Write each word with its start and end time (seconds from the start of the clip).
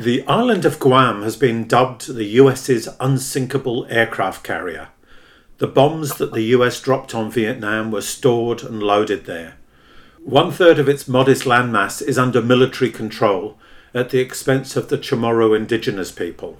The 0.00 0.26
island 0.26 0.64
of 0.64 0.80
Guam 0.80 1.22
has 1.24 1.36
been 1.36 1.68
dubbed 1.68 2.14
the 2.14 2.24
US's 2.24 2.88
unsinkable 3.00 3.86
aircraft 3.90 4.42
carrier. 4.42 4.88
The 5.58 5.66
bombs 5.66 6.14
that 6.14 6.32
the 6.32 6.56
US 6.56 6.80
dropped 6.80 7.14
on 7.14 7.30
Vietnam 7.30 7.90
were 7.90 8.00
stored 8.00 8.62
and 8.62 8.82
loaded 8.82 9.26
there. 9.26 9.56
One 10.24 10.52
third 10.52 10.78
of 10.78 10.88
its 10.88 11.06
modest 11.06 11.42
landmass 11.44 12.00
is 12.00 12.16
under 12.16 12.40
military 12.40 12.90
control 12.90 13.58
at 13.92 14.08
the 14.08 14.20
expense 14.20 14.74
of 14.74 14.88
the 14.88 14.96
Chamorro 14.96 15.54
indigenous 15.54 16.10
people. 16.10 16.56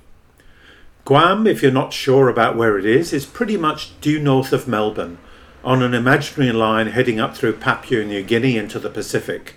Guam, 1.07 1.47
if 1.47 1.63
you're 1.63 1.73
not 1.73 1.95
sure 1.95 2.29
about 2.29 2.59
where 2.59 2.77
it 2.77 2.85
is, 2.85 3.11
is 3.11 3.25
pretty 3.25 3.57
much 3.57 3.99
due 4.03 4.21
north 4.21 4.53
of 4.53 4.69
Melbourne, 4.69 5.17
on 5.65 5.83
an 5.83 5.95
imaginary 5.95 6.53
line 6.53 6.89
heading 6.89 7.19
up 7.19 7.35
through 7.35 7.55
Papua 7.55 8.05
New 8.05 8.23
Guinea 8.23 8.59
into 8.59 8.79
the 8.79 8.91
Pacific, 8.91 9.57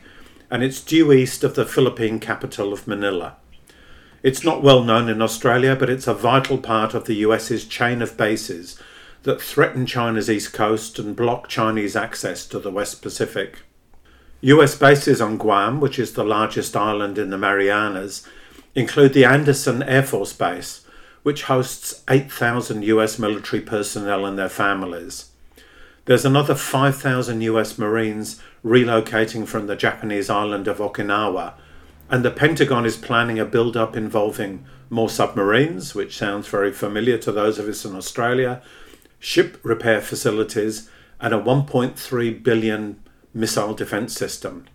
and 0.50 0.64
it's 0.64 0.80
due 0.80 1.12
east 1.12 1.44
of 1.44 1.56
the 1.56 1.66
Philippine 1.66 2.22
capital 2.22 2.72
of 2.72 2.88
Manila. 2.88 3.36
It's 4.24 4.46
not 4.46 4.64
well 4.64 4.84
known 4.86 5.10
in 5.10 5.22
Australia, 5.22 5.76
but 5.76 5.90
it's 5.90 6.08
a 6.08 6.14
vital 6.14 6.58
part 6.58 6.94
of 6.94 7.04
the 7.04 7.16
US's 7.16 7.66
chain 7.66 8.02
of 8.02 8.16
bases 8.16 8.80
that 9.24 9.42
threaten 9.42 9.86
China's 9.86 10.30
east 10.30 10.54
coast 10.54 10.98
and 10.98 11.14
block 11.14 11.50
Chinese 11.50 11.98
access 11.98 12.46
to 12.48 12.58
the 12.58 12.72
West 12.72 13.02
Pacific. 13.02 13.64
US 14.40 14.78
bases 14.78 15.20
on 15.20 15.38
Guam, 15.38 15.82
which 15.82 16.00
is 16.00 16.14
the 16.14 16.24
largest 16.24 16.74
island 16.78 17.18
in 17.18 17.32
the 17.32 17.38
Marianas, 17.38 18.26
include 18.76 19.14
the 19.14 19.26
Andersen 19.26 19.84
Air 19.84 20.04
Force 20.04 20.32
Base, 20.32 20.86
which 21.24 21.44
hosts 21.44 22.02
8,000 22.10 22.82
US 22.84 23.20
military 23.20 23.62
personnel 23.62 24.26
and 24.26 24.40
their 24.40 24.48
families. 24.48 25.32
There's 26.06 26.26
another 26.26 26.56
5,000 26.56 27.42
US 27.42 27.78
Marines 27.78 28.42
relocating 28.64 29.46
from 29.46 29.68
the 29.68 29.76
Japanese 29.76 30.30
island 30.30 30.70
of 30.70 30.78
Okinawa, 30.78 31.56
and 32.10 32.24
the 32.24 32.32
Pentagon 32.32 32.86
is 32.86 32.98
planning 32.98 33.40
a 33.40 33.46
build 33.46 33.76
up 33.76 33.96
involving 33.96 34.66
more 34.90 35.10
submarines, 35.10 35.96
which 35.96 36.18
sounds 36.18 36.48
very 36.48 36.72
familiar 36.72 37.18
to 37.18 37.32
those 37.32 37.58
of 37.58 37.68
us 37.68 37.86
in 37.86 37.96
Australia, 37.96 38.62
ship 39.20 39.60
repair 39.64 40.02
facilities, 40.02 40.90
and 41.20 41.34
a 41.34 41.40
1.3 41.40 42.44
billion 42.44 43.00
missile 43.34 43.74
defense 43.74 44.14
system. 44.14 44.66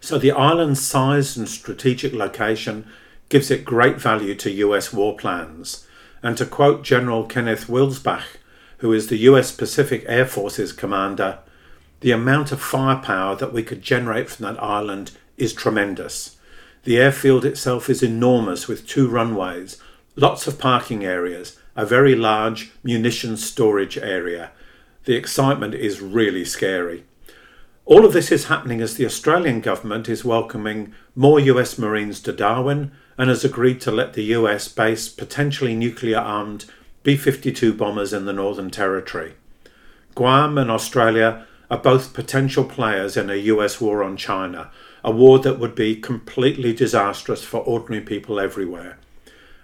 So 0.00 0.18
the 0.18 0.32
island's 0.32 0.84
size 0.84 1.36
and 1.36 1.48
strategic 1.48 2.12
location 2.12 2.86
gives 3.28 3.50
it 3.50 3.64
great 3.64 4.00
value 4.00 4.34
to 4.34 4.50
US 4.50 4.92
war 4.92 5.16
plans. 5.16 5.86
And 6.22 6.36
to 6.38 6.46
quote 6.46 6.82
General 6.82 7.24
Kenneth 7.24 7.68
Wilsbach, 7.68 8.38
who 8.78 8.92
is 8.92 9.06
the 9.06 9.18
US 9.18 9.52
Pacific 9.52 10.04
Air 10.06 10.26
Force's 10.26 10.72
commander, 10.72 11.38
the 12.00 12.10
amount 12.10 12.52
of 12.52 12.60
firepower 12.60 13.36
that 13.36 13.52
we 13.52 13.62
could 13.62 13.82
generate 13.82 14.28
from 14.28 14.44
that 14.44 14.62
island 14.62 15.12
is 15.36 15.52
tremendous. 15.52 16.36
The 16.84 16.98
airfield 16.98 17.44
itself 17.44 17.88
is 17.88 18.02
enormous 18.02 18.68
with 18.68 18.86
two 18.86 19.08
runways, 19.08 19.78
lots 20.16 20.46
of 20.46 20.58
parking 20.58 21.04
areas, 21.04 21.58
a 21.76 21.86
very 21.86 22.14
large 22.14 22.72
munitions 22.82 23.44
storage 23.44 23.98
area. 23.98 24.50
The 25.04 25.14
excitement 25.14 25.74
is 25.74 26.00
really 26.00 26.44
scary. 26.44 27.04
All 27.86 28.06
of 28.06 28.12
this 28.12 28.32
is 28.32 28.46
happening 28.46 28.80
as 28.80 28.94
the 28.94 29.04
Australian 29.04 29.60
government 29.60 30.08
is 30.08 30.24
welcoming 30.24 30.94
more 31.14 31.38
US 31.40 31.78
Marines 31.78 32.20
to 32.20 32.32
Darwin 32.32 32.92
and 33.18 33.28
has 33.28 33.44
agreed 33.44 33.80
to 33.82 33.90
let 33.90 34.14
the 34.14 34.24
US 34.36 34.68
base 34.68 35.08
potentially 35.08 35.74
nuclear 35.74 36.18
armed 36.18 36.64
B 37.02 37.16
52 37.16 37.74
bombers 37.74 38.12
in 38.14 38.24
the 38.24 38.32
Northern 38.32 38.70
Territory. 38.70 39.34
Guam 40.14 40.56
and 40.56 40.70
Australia 40.70 41.46
are 41.70 41.78
both 41.78 42.14
potential 42.14 42.64
players 42.64 43.16
in 43.16 43.28
a 43.28 43.36
US 43.52 43.80
war 43.80 44.02
on 44.02 44.16
China, 44.16 44.70
a 45.04 45.10
war 45.10 45.38
that 45.38 45.58
would 45.58 45.74
be 45.74 45.94
completely 45.94 46.72
disastrous 46.72 47.44
for 47.44 47.58
ordinary 47.58 48.02
people 48.02 48.40
everywhere. 48.40 48.98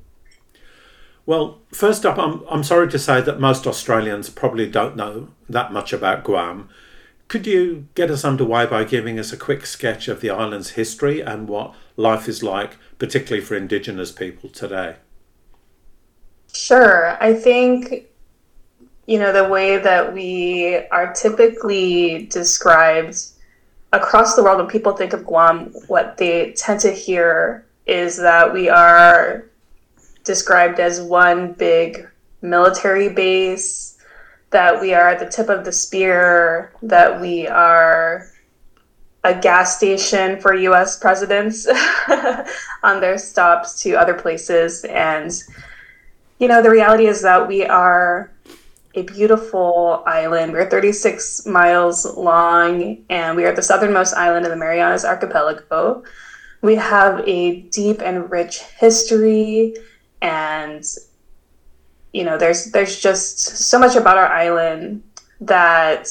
Well, 1.25 1.59
first 1.73 2.05
up, 2.05 2.17
I'm, 2.17 2.41
I'm 2.49 2.63
sorry 2.63 2.87
to 2.89 2.97
say 2.97 3.19
that 3.19 3.37
most 3.39 3.67
Australians 3.67 4.29
probably 4.29 4.65
don't 4.69 4.95
know 4.95 5.27
that 5.49 5.73
much 5.73 5.91
about 5.91 6.23
Guam. 6.23 6.69
Could 7.27 7.45
you 7.45 7.87
get 7.93 8.09
us 8.09 8.23
underway 8.23 8.65
by 8.65 8.85
giving 8.85 9.19
us 9.19 9.33
a 9.33 9.37
quick 9.37 9.65
sketch 9.65 10.07
of 10.07 10.21
the 10.21 10.29
island's 10.29 10.71
history 10.71 11.19
and 11.19 11.47
what 11.47 11.75
life 11.97 12.29
is 12.29 12.41
like, 12.41 12.77
particularly 12.99 13.45
for 13.45 13.55
Indigenous 13.55 14.13
people 14.13 14.49
today? 14.49 14.95
Sure. 16.53 17.21
I 17.21 17.33
think, 17.33 18.05
you 19.05 19.19
know, 19.19 19.33
the 19.33 19.49
way 19.49 19.77
that 19.77 20.13
we 20.13 20.77
are 20.89 21.13
typically 21.13 22.27
described 22.27 23.17
across 23.91 24.35
the 24.35 24.43
world, 24.43 24.59
when 24.59 24.67
people 24.67 24.93
think 24.93 25.11
of 25.11 25.25
Guam, 25.25 25.73
what 25.87 26.17
they 26.17 26.53
tend 26.53 26.79
to 26.81 26.91
hear 26.91 27.65
is 27.85 28.17
that 28.17 28.53
we 28.53 28.69
are 28.69 29.45
described 30.23 30.79
as 30.79 31.01
one 31.01 31.53
big 31.53 32.07
military 32.41 33.09
base, 33.09 33.96
that 34.51 34.79
we 34.79 34.93
are 34.93 35.09
at 35.09 35.19
the 35.19 35.29
tip 35.29 35.49
of 35.49 35.65
the 35.65 35.71
spear, 35.71 36.73
that 36.81 37.19
we 37.19 37.47
are 37.47 38.27
a 39.23 39.33
gas 39.33 39.77
station 39.77 40.39
for 40.39 40.53
US 40.53 40.97
presidents 40.97 41.67
on 42.83 43.01
their 43.01 43.17
stops 43.17 43.81
to 43.83 43.95
other 43.95 44.13
places. 44.13 44.85
And, 44.85 45.31
you 46.39 46.47
know, 46.47 46.61
the 46.61 46.69
reality 46.69 47.07
is 47.07 47.21
that 47.23 47.47
we 47.47 47.65
are 47.65 48.31
a 48.95 49.03
beautiful 49.03 50.03
island. 50.07 50.53
We're 50.53 50.69
36 50.69 51.45
miles 51.45 52.05
long 52.17 53.03
and 53.09 53.35
we 53.35 53.45
are 53.45 53.53
the 53.53 53.61
southernmost 53.61 54.15
island 54.15 54.45
in 54.45 54.51
the 54.51 54.57
Marianas 54.57 55.05
Archipelago. 55.05 56.03
We 56.61 56.75
have 56.75 57.21
a 57.27 57.61
deep 57.61 58.01
and 58.01 58.31
rich 58.31 58.61
history 58.79 59.75
and 60.21 60.83
you 62.13 62.23
know 62.23 62.37
there's 62.37 62.71
there's 62.71 62.99
just 62.99 63.39
so 63.39 63.77
much 63.77 63.95
about 63.95 64.17
our 64.17 64.27
island 64.27 65.03
that 65.41 66.09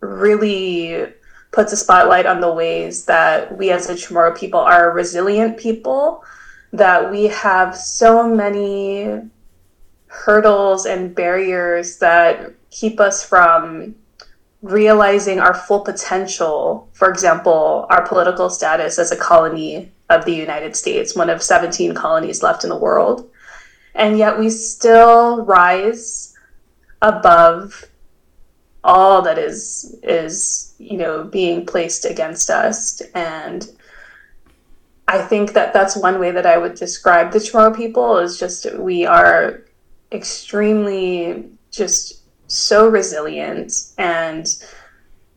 really 0.00 1.06
puts 1.54 1.72
a 1.72 1.76
spotlight 1.76 2.26
on 2.26 2.40
the 2.40 2.52
ways 2.52 3.04
that 3.04 3.56
we 3.56 3.70
as 3.70 3.86
the 3.86 3.94
Chamorro 3.94 4.36
people 4.36 4.58
are 4.58 4.90
resilient 4.90 5.56
people, 5.56 6.24
that 6.72 7.10
we 7.10 7.24
have 7.24 7.76
so 7.76 8.28
many 8.28 9.20
hurdles 10.08 10.84
and 10.84 11.14
barriers 11.14 11.98
that 11.98 12.52
keep 12.70 12.98
us 12.98 13.24
from 13.24 13.94
realizing 14.62 15.38
our 15.38 15.54
full 15.54 15.80
potential. 15.80 16.88
For 16.92 17.08
example, 17.08 17.86
our 17.90 18.06
political 18.06 18.50
status 18.50 18.98
as 18.98 19.12
a 19.12 19.16
colony 19.16 19.92
of 20.10 20.24
the 20.24 20.34
United 20.34 20.74
States, 20.74 21.14
one 21.14 21.30
of 21.30 21.42
17 21.42 21.94
colonies 21.94 22.42
left 22.42 22.64
in 22.64 22.70
the 22.70 22.76
world. 22.76 23.30
And 23.94 24.18
yet 24.18 24.38
we 24.38 24.50
still 24.50 25.44
rise 25.44 26.34
above 27.02 27.84
all 28.82 29.22
that 29.22 29.38
is 29.38 29.98
is 30.02 30.74
you 30.78 30.96
know 30.98 31.24
being 31.24 31.64
placed 31.64 32.04
against 32.04 32.50
us. 32.50 33.00
And 33.14 33.68
i 35.06 35.20
think 35.20 35.52
that 35.52 35.74
that's 35.74 35.94
one 35.98 36.18
way 36.18 36.30
that 36.30 36.46
i 36.46 36.56
would 36.56 36.74
describe 36.74 37.30
the 37.30 37.38
chamorro 37.38 37.76
people 37.76 38.16
is 38.16 38.38
just 38.38 38.74
we 38.76 39.04
are 39.04 39.64
extremely 40.12 41.44
just 41.70 42.22
so 42.46 42.88
resilient. 42.88 43.92
And 43.98 44.46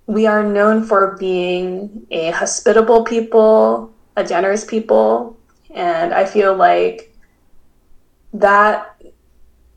we 0.06 0.26
are 0.26 0.44
known 0.44 0.84
for 0.84 1.18
being 1.20 2.06
a 2.12 2.32
hospitable 2.32 3.04
people, 3.04 3.94
a 4.16 4.24
generous 4.24 4.64
people, 4.64 5.38
and 5.74 6.14
I 6.14 6.26
feel 6.26 6.56
like 6.56 7.14
that 8.34 8.96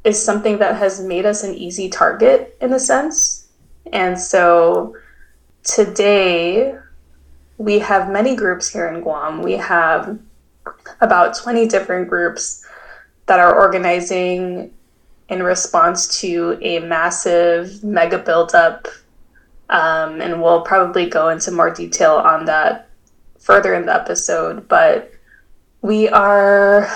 is 0.05 0.23
something 0.23 0.59
that 0.59 0.77
has 0.77 1.01
made 1.01 1.27
us 1.27 1.45
an 1.45 1.55
easy 1.55 1.89
target 1.89 2.57
in 2.61 2.73
a 2.73 2.81
sense. 2.81 3.49
And 3.93 4.19
so 4.19 4.97
today 5.63 6.75
we 7.59 7.79
have 7.79 8.11
many 8.11 8.35
groups 8.35 8.71
here 8.71 8.89
in 8.89 9.03
Guam. 9.03 9.43
We 9.43 9.53
have 9.53 10.19
about 11.01 11.37
20 11.37 11.67
different 11.69 12.09
groups 12.09 12.65
that 13.27 13.39
are 13.39 13.55
organizing 13.55 14.73
in 15.29 15.43
response 15.43 16.21
to 16.21 16.59
a 16.63 16.81
massive 16.81 17.85
mega 17.85 18.19
buildup. 18.19 18.89
Um, 19.69 20.21
and 20.21 20.43
we'll 20.43 20.63
probably 20.63 21.09
go 21.09 21.29
into 21.29 21.53
more 21.53 21.73
detail 21.73 22.15
on 22.15 22.47
that 22.47 22.89
further 23.39 23.75
in 23.75 23.87
the 23.87 23.95
episode. 23.95 24.67
But 24.67 25.13
we 25.83 26.09
are 26.09 26.91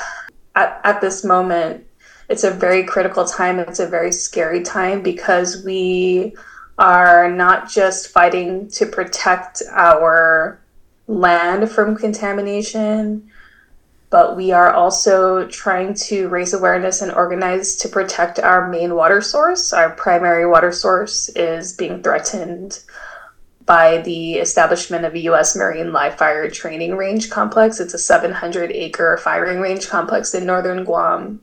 at, 0.55 0.81
at 0.85 1.01
this 1.01 1.25
moment, 1.25 1.87
it's 2.29 2.45
a 2.45 2.51
very 2.51 2.85
critical 2.85 3.25
time. 3.25 3.59
It's 3.59 3.81
a 3.81 3.89
very 3.89 4.13
scary 4.13 4.63
time 4.63 5.03
because 5.03 5.65
we 5.65 6.35
are 6.79 7.31
not 7.31 7.71
just 7.71 8.09
fighting 8.09 8.69
to 8.71 8.87
protect 8.87 9.63
our 9.71 10.61
land 11.07 11.71
from 11.71 11.97
contamination, 11.97 13.31
but 14.11 14.37
we 14.37 14.53
are 14.53 14.73
also 14.73 15.47
trying 15.49 15.95
to 15.95 16.29
raise 16.29 16.55
awareness 16.55 17.03
and 17.03 17.13
organize 17.13 17.77
to 17.77 17.89
protect 17.89 18.39
our 18.39 18.69
main 18.69 18.95
water 18.95 19.21
source. 19.21 19.73
Our 19.73 19.91
primary 19.91 20.47
water 20.47 20.73
source 20.73 21.29
is 21.31 21.73
being 21.75 22.03
threatened 22.03 22.81
by 23.67 23.99
the 23.99 24.35
establishment 24.35 25.05
of 25.05 25.15
a 25.15 25.21
U.S. 25.21 25.57
Marine 25.57 25.93
live 25.93 26.17
fire 26.17 26.51
training 26.51 26.97
range 26.97 27.31
complex. 27.31 27.81
It's 27.81 27.95
a 27.95 27.99
700 27.99 28.71
acre 28.73 29.17
firing 29.19 29.61
range 29.61 29.89
complex 29.89 30.35
in 30.35 30.45
northern 30.45 30.85
Guam. 30.85 31.41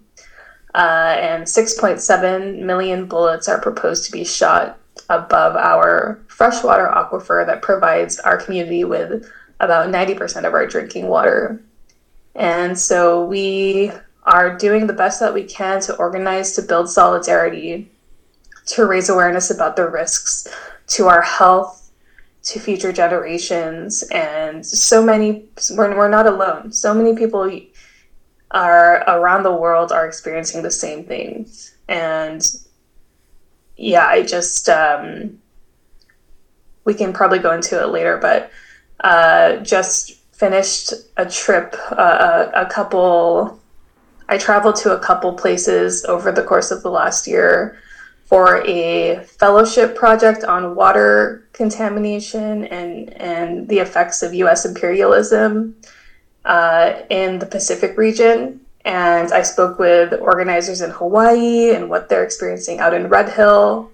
Uh, 0.74 1.16
and 1.20 1.44
6.7 1.44 2.60
million 2.60 3.06
bullets 3.06 3.50
are 3.50 3.60
proposed 3.60 4.06
to 4.06 4.12
be 4.12 4.24
shot 4.24 4.78
above 5.10 5.56
our 5.56 6.22
freshwater 6.28 6.88
aquifer 6.88 7.46
that 7.46 7.62
provides 7.62 8.20
our 8.20 8.38
community 8.38 8.84
with 8.84 9.30
about 9.60 9.90
90% 9.90 10.46
of 10.46 10.54
our 10.54 10.66
drinking 10.66 11.08
water. 11.08 11.62
And 12.36 12.78
so 12.78 13.26
we 13.26 13.92
are 14.24 14.58
doing 14.58 14.88
the 14.88 14.94
best 14.94 15.20
that 15.20 15.34
we 15.34 15.44
can 15.44 15.82
to 15.82 15.96
organize 15.96 16.56
to 16.56 16.62
build 16.62 16.90
solidarity, 16.90 17.92
to 18.68 18.86
raise 18.86 19.10
awareness 19.10 19.50
about 19.50 19.76
the 19.76 19.90
risks 19.90 20.48
to 20.88 21.08
our 21.08 21.22
health, 21.22 21.81
to 22.44 22.60
future 22.60 22.92
generations. 22.92 24.04
And 24.12 24.66
so 24.66 25.04
many, 25.04 25.46
we're, 25.72 25.96
we're 25.96 26.10
not 26.10 26.28
alone. 26.28 26.72
So 26.72 26.94
many 26.94 27.16
people 27.16 27.50
are 28.52 29.04
around 29.08 29.44
the 29.44 29.54
world 29.54 29.92
are 29.92 30.08
experiencing 30.08 30.62
the 30.62 30.72
same 30.72 31.06
things. 31.06 31.76
And 31.88 32.46
yeah, 33.78 34.06
I 34.08 34.24
just, 34.24 34.70
um, 34.70 35.40
we 36.84 36.94
can 36.94 37.14
probably 37.14 37.40
go 37.40 37.54
into 37.54 37.82
it 37.82 37.88
later, 37.88 38.18
but 38.18 38.52
uh, 39.04 39.58
just 39.58 40.14
finished 40.34 40.94
a 41.18 41.26
trip, 41.30 41.76
uh, 41.92 42.48
a 42.54 42.66
couple. 42.66 43.60
I 44.30 44.38
traveled 44.38 44.78
to 44.78 44.96
a 44.96 45.00
couple 45.00 45.34
places 45.34 46.06
over 46.06 46.32
the 46.32 46.44
course 46.44 46.72
of 46.72 46.82
the 46.82 46.90
last 46.90 47.28
year 47.28 47.78
for 48.32 48.64
a 48.66 49.22
fellowship 49.26 49.94
project 49.94 50.46
on 50.46 50.74
water 50.74 51.46
contamination 51.52 52.64
and, 52.64 53.12
and 53.16 53.68
the 53.68 53.80
effects 53.80 54.24
of 54.24 54.34
US 54.34 54.64
imperialism 54.64 55.76
uh, 56.46 56.94
in 57.10 57.40
the 57.40 57.46
Pacific 57.46 57.98
region. 57.98 58.62
And 58.86 59.34
I 59.34 59.42
spoke 59.42 59.80
with 59.80 60.14
organizers 60.14 60.80
in 60.80 60.92
Hawaii 60.92 61.76
and 61.76 61.90
what 61.90 62.08
they're 62.08 62.24
experiencing 62.24 62.80
out 62.80 62.94
in 62.94 63.10
Red 63.10 63.28
Hill, 63.28 63.92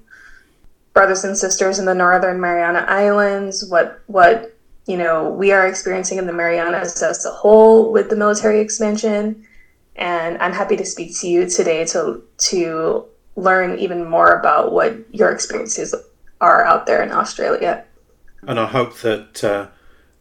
brothers 0.94 1.24
and 1.24 1.36
sisters 1.36 1.80
in 1.80 1.86
the 1.86 1.96
Northern 1.96 2.40
Mariana 2.40 2.86
Islands, 2.88 3.68
what, 3.68 4.02
what 4.06 4.56
you 4.86 4.98
know, 4.98 5.32
we 5.32 5.52
are 5.52 5.66
experiencing 5.66 6.20
in 6.20 6.28
the 6.28 6.32
Marianas 6.32 7.02
as 7.02 7.26
a 7.26 7.32
whole 7.32 7.92
with 7.92 8.12
the 8.12 8.16
military 8.16 8.60
expansion. 8.60 9.48
And 9.96 10.38
I'm 10.38 10.54
happy 10.54 10.78
to 10.78 10.86
speak 10.86 11.18
to 11.22 11.28
you 11.28 11.50
today 11.50 11.86
to 11.86 12.22
to 12.52 13.08
learn 13.38 13.78
even 13.80 14.10
more 14.10 14.34
about 14.34 14.74
what 14.74 14.98
your 15.14 15.32
experiences 15.32 15.96
are 16.42 16.66
out 16.66 16.86
there 16.88 17.02
in 17.02 17.12
Australia. 17.12 17.86
And 18.42 18.60
I 18.60 18.66
hope 18.66 18.98
that 19.00 19.44
uh, 19.44 19.68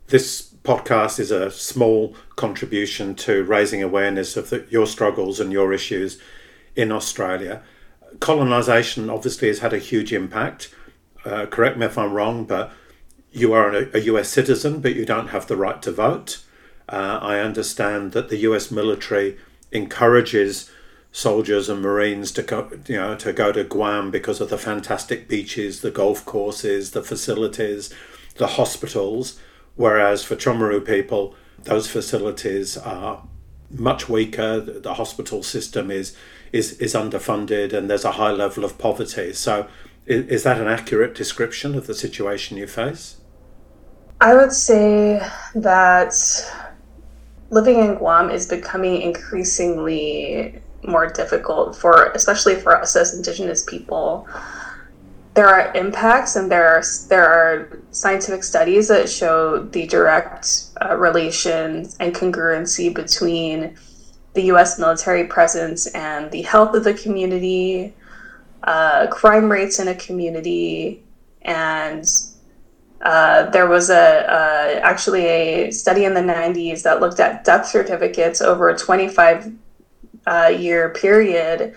this 0.08 0.54
podcast 0.62 1.18
is 1.18 1.30
a 1.30 1.50
small 1.50 2.14
contribution 2.36 3.14
to 3.14 3.42
raising 3.44 3.82
awareness 3.82 4.36
of 4.36 4.50
the, 4.50 4.66
your 4.68 4.86
struggles 4.86 5.40
and 5.40 5.50
your 5.50 5.72
issues 5.72 6.20
in 6.74 6.92
Australia. 6.92 7.62
Colonisation 8.20 9.08
obviously 9.08 9.48
has 9.48 9.60
had 9.60 9.72
a 9.72 9.78
huge 9.78 10.12
impact. 10.12 10.74
Uh, 11.24 11.46
correct 11.46 11.78
me 11.78 11.86
if 11.86 11.96
I'm 11.96 12.12
wrong, 12.12 12.44
but 12.44 12.70
you 13.32 13.52
are 13.52 13.70
a, 13.94 14.00
US 14.00 14.28
citizen, 14.28 14.80
but 14.80 14.94
you 14.94 15.06
don't 15.06 15.28
have 15.28 15.46
the 15.46 15.56
right 15.56 15.80
to 15.82 15.92
vote. 15.92 16.42
Uh, 16.88 17.18
I 17.22 17.38
understand 17.38 18.12
that 18.12 18.28
the 18.28 18.38
US 18.38 18.70
military 18.70 19.38
encourages 19.72 20.70
soldiers 21.16 21.70
and 21.70 21.80
Marines 21.80 22.30
to 22.30 22.42
go, 22.42 22.70
you 22.86 22.96
know, 22.96 23.16
to 23.16 23.32
go 23.32 23.50
to 23.50 23.64
Guam 23.64 24.10
because 24.10 24.38
of 24.38 24.50
the 24.50 24.58
fantastic 24.58 25.28
beaches, 25.28 25.80
the 25.80 25.90
golf 25.90 26.26
courses, 26.26 26.90
the 26.90 27.02
facilities, 27.02 27.90
the 28.36 28.46
hospitals. 28.46 29.40
Whereas 29.76 30.22
for 30.22 30.36
Chamorro 30.36 30.84
people, 30.84 31.34
those 31.62 31.90
facilities 31.90 32.76
are 32.76 33.26
much 33.70 34.10
weaker. 34.10 34.60
The 34.60 34.92
hospital 34.92 35.42
system 35.42 35.90
is 35.90 36.14
is 36.52 36.74
is 36.80 36.92
underfunded, 36.92 37.72
and 37.72 37.88
there's 37.88 38.04
a 38.04 38.12
high 38.12 38.32
level 38.32 38.62
of 38.62 38.76
poverty. 38.76 39.32
So, 39.32 39.68
is, 40.04 40.26
is 40.26 40.42
that 40.42 40.60
an 40.60 40.68
accurate 40.68 41.14
description 41.14 41.74
of 41.74 41.86
the 41.86 41.94
situation 41.94 42.58
you 42.58 42.66
face? 42.66 43.16
I 44.20 44.34
would 44.34 44.52
say 44.52 45.26
that 45.54 46.14
living 47.48 47.78
in 47.78 47.94
Guam 47.94 48.28
is 48.28 48.46
becoming 48.46 49.00
increasingly 49.00 50.60
more 50.86 51.08
difficult 51.08 51.76
for, 51.76 52.10
especially 52.12 52.56
for 52.56 52.76
us 52.76 52.96
as 52.96 53.14
Indigenous 53.14 53.64
people. 53.64 54.28
There 55.34 55.48
are 55.48 55.74
impacts, 55.74 56.36
and 56.36 56.50
there 56.50 56.66
are 56.66 56.82
there 57.08 57.26
are 57.26 57.80
scientific 57.90 58.42
studies 58.42 58.88
that 58.88 59.08
show 59.08 59.62
the 59.64 59.86
direct 59.86 60.70
uh, 60.82 60.96
relations 60.96 61.96
and 62.00 62.14
congruency 62.14 62.94
between 62.94 63.76
the 64.32 64.44
U.S. 64.44 64.78
military 64.78 65.24
presence 65.24 65.86
and 65.88 66.30
the 66.30 66.42
health 66.42 66.74
of 66.74 66.84
the 66.84 66.94
community, 66.94 67.94
uh, 68.62 69.08
crime 69.08 69.50
rates 69.50 69.78
in 69.78 69.88
a 69.88 69.94
community, 69.94 71.02
and 71.42 72.08
uh, 73.02 73.50
there 73.50 73.66
was 73.66 73.90
a 73.90 73.94
uh, 73.94 74.80
actually 74.82 75.26
a 75.26 75.70
study 75.70 76.04
in 76.04 76.14
the 76.14 76.20
90s 76.20 76.82
that 76.82 77.00
looked 77.00 77.20
at 77.20 77.44
death 77.44 77.66
certificates 77.66 78.40
over 78.40 78.70
a 78.70 78.78
25 78.78 79.52
uh, 80.26 80.52
year 80.56 80.90
period 80.90 81.74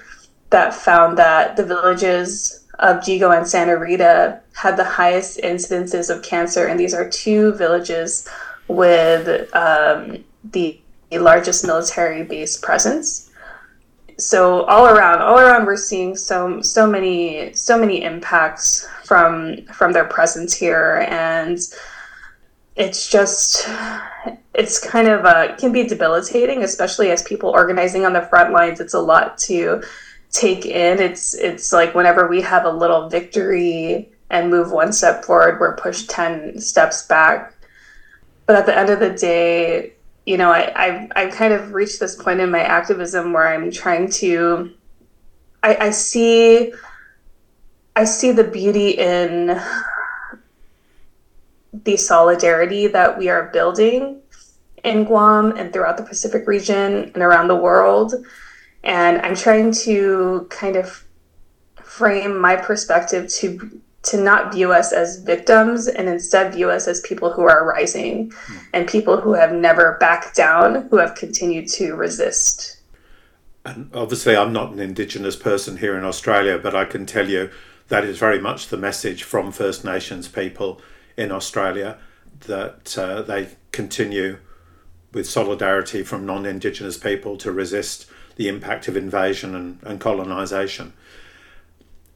that 0.50 0.74
found 0.74 1.18
that 1.18 1.56
the 1.56 1.66
villages 1.66 2.66
of 2.80 2.98
Yigo 2.98 3.38
and 3.38 3.48
Santa 3.48 3.78
Rita 3.78 4.40
had 4.54 4.78
the 4.78 4.84
highest 4.84 5.40
incidences 5.42 6.10
of 6.10 6.24
cancer, 6.24 6.68
and 6.68 6.80
these 6.80 6.94
are 6.94 7.10
two 7.10 7.54
villages 7.54 8.28
with 8.68 9.54
um, 9.56 10.24
the 10.52 10.80
largest 11.12 11.66
military 11.66 12.24
base 12.24 12.58
presence. 12.58 13.30
So 14.18 14.64
all 14.64 14.88
around 14.88 15.22
all 15.22 15.40
around 15.40 15.66
we're 15.66 15.78
seeing 15.78 16.16
so 16.16 16.62
so 16.62 16.86
many 16.86 17.54
so 17.54 17.80
many 17.80 18.04
impacts 18.04 18.88
from 19.06 19.66
from 19.68 19.94
their 19.94 20.06
presence 20.06 20.54
here 20.54 21.08
and 21.10 21.58
it's 22.80 23.12
just 23.12 23.70
it's 24.56 24.80
kind 24.84 25.08
of 25.08 25.26
uh, 25.26 25.56
can 25.58 25.72
be 25.72 25.84
debilitating 25.84 26.64
especially 26.64 27.12
as 27.12 27.22
people 27.22 27.50
organizing 27.50 28.06
on 28.06 28.14
the 28.14 28.22
front 28.24 28.52
lines 28.52 28.80
it's 28.80 28.96
a 28.96 29.00
lot 29.00 29.38
to 29.38 29.84
take 30.32 30.66
in. 30.66 31.00
It's 31.00 31.34
it's 31.34 31.74
like 31.74 31.96
whenever 31.96 32.28
we 32.28 32.42
have 32.42 32.66
a 32.66 32.72
little 32.72 33.10
victory 33.10 34.12
and 34.30 34.50
move 34.50 34.72
one 34.72 34.94
step 34.94 35.26
forward, 35.26 35.60
we're 35.60 35.76
pushed 35.76 36.10
ten 36.10 36.60
steps 36.60 37.06
back. 37.08 37.54
But 38.46 38.56
at 38.56 38.66
the 38.66 38.78
end 38.78 38.90
of 38.90 39.00
the 39.00 39.12
day, 39.12 39.94
you 40.26 40.38
know, 40.38 40.52
I, 40.52 40.72
I've 40.76 41.12
I've 41.16 41.34
kind 41.34 41.54
of 41.54 41.74
reached 41.74 42.00
this 42.00 42.16
point 42.16 42.40
in 42.40 42.52
my 42.52 42.62
activism 42.62 43.34
where 43.34 43.48
I'm 43.48 43.72
trying 43.72 44.10
to 44.12 44.72
I, 45.64 45.76
I 45.76 45.90
see 45.90 46.74
I 47.96 48.06
see 48.06 48.32
the 48.32 48.44
beauty 48.44 48.92
in 48.92 49.60
the 51.74 51.98
solidarity 51.98 52.88
that 52.88 53.18
we 53.18 53.30
are 53.30 53.50
building 53.54 54.22
in 54.84 55.04
Guam 55.04 55.56
and 55.58 55.72
throughout 55.72 55.98
the 55.98 56.04
Pacific 56.04 56.48
region 56.48 57.12
and 57.14 57.18
around 57.18 57.48
the 57.48 57.56
world. 57.56 58.14
And 58.84 59.22
I'm 59.22 59.36
trying 59.36 59.72
to 59.84 60.48
kind 60.50 60.76
of 60.76 61.04
frame 61.84 62.40
my 62.40 62.56
perspective 62.56 63.28
to 63.28 63.82
to 64.02 64.18
not 64.18 64.54
view 64.54 64.72
us 64.72 64.94
as 64.94 65.22
victims 65.24 65.88
and 65.88 66.08
instead 66.08 66.54
view 66.54 66.70
us 66.70 66.88
as 66.88 67.02
people 67.02 67.34
who 67.34 67.42
are 67.42 67.68
rising 67.68 68.30
mm. 68.32 68.60
and 68.74 68.88
people 68.88 69.20
who 69.20 69.34
have 69.34 69.52
never 69.52 69.98
backed 70.00 70.36
down, 70.38 70.88
who 70.90 70.96
have 70.96 71.16
continued 71.16 71.68
to 71.68 71.94
resist. 71.96 72.78
And 73.66 73.92
obviously, 73.94 74.38
I'm 74.38 74.54
not 74.54 74.72
an 74.72 74.80
Indigenous 74.80 75.36
person 75.36 75.78
here 75.78 75.98
in 75.98 76.06
Australia, 76.06 76.58
but 76.58 76.74
I 76.74 76.86
can 76.86 77.06
tell 77.06 77.28
you 77.28 77.50
that 77.90 78.06
is 78.06 78.18
very 78.18 78.40
much 78.40 78.68
the 78.68 78.78
message 78.78 79.24
from 79.24 79.52
First 79.52 79.84
Nations 79.84 80.30
people 80.30 80.80
in 81.20 81.32
Australia 81.34 81.98
that 82.48 82.98
uh, 82.98 83.22
they 83.22 83.50
continue 83.74 84.38
with 85.12 85.28
solidarity 85.28 86.02
from 86.02 86.26
non 86.26 86.46
Indigenous 86.46 86.98
people 86.98 87.38
to 87.38 87.52
resist 87.52 88.10
the 88.38 88.48
impact 88.48 88.88
of 88.88 88.96
invasion 88.96 89.54
and, 89.54 89.80
and 89.84 90.00
colonisation. 90.00 90.94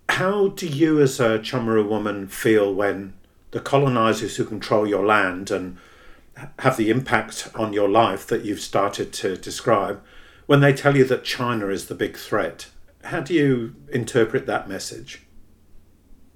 How 0.07 0.47
do 0.47 0.67
you, 0.67 1.01
as 1.01 1.19
a 1.19 1.39
Chamorro 1.39 1.87
woman, 1.87 2.27
feel 2.27 2.73
when 2.73 3.13
the 3.51 3.59
colonisers 3.59 4.37
who 4.37 4.45
control 4.45 4.87
your 4.87 5.05
land 5.05 5.51
and 5.51 5.77
have 6.59 6.77
the 6.77 6.89
impact 6.89 7.49
on 7.55 7.73
your 7.73 7.89
life 7.89 8.25
that 8.27 8.45
you've 8.45 8.61
started 8.61 9.11
to 9.13 9.35
describe, 9.35 10.01
when 10.45 10.61
they 10.61 10.73
tell 10.73 10.95
you 10.95 11.03
that 11.05 11.25
China 11.25 11.67
is 11.67 11.87
the 11.87 11.95
big 11.95 12.15
threat? 12.15 12.69
How 13.03 13.19
do 13.19 13.33
you 13.33 13.75
interpret 13.91 14.45
that 14.45 14.69
message? 14.69 15.23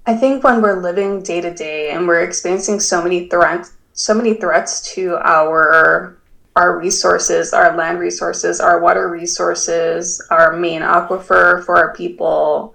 I 0.08 0.16
think 0.16 0.42
when 0.42 0.62
we're 0.62 0.80
living 0.80 1.22
day 1.22 1.42
to 1.42 1.52
day 1.52 1.90
and 1.90 2.08
we're 2.08 2.22
experiencing 2.22 2.80
so 2.80 3.02
many 3.02 3.28
threats, 3.28 3.74
so 3.92 4.14
many 4.14 4.32
threats 4.32 4.94
to 4.94 5.18
our 5.18 6.16
our 6.56 6.78
resources, 6.78 7.52
our 7.52 7.76
land 7.76 7.98
resources, 7.98 8.58
our 8.58 8.80
water 8.80 9.10
resources, 9.10 10.26
our 10.30 10.56
main 10.56 10.80
aquifer 10.80 11.62
for 11.62 11.76
our 11.76 11.94
people, 11.94 12.74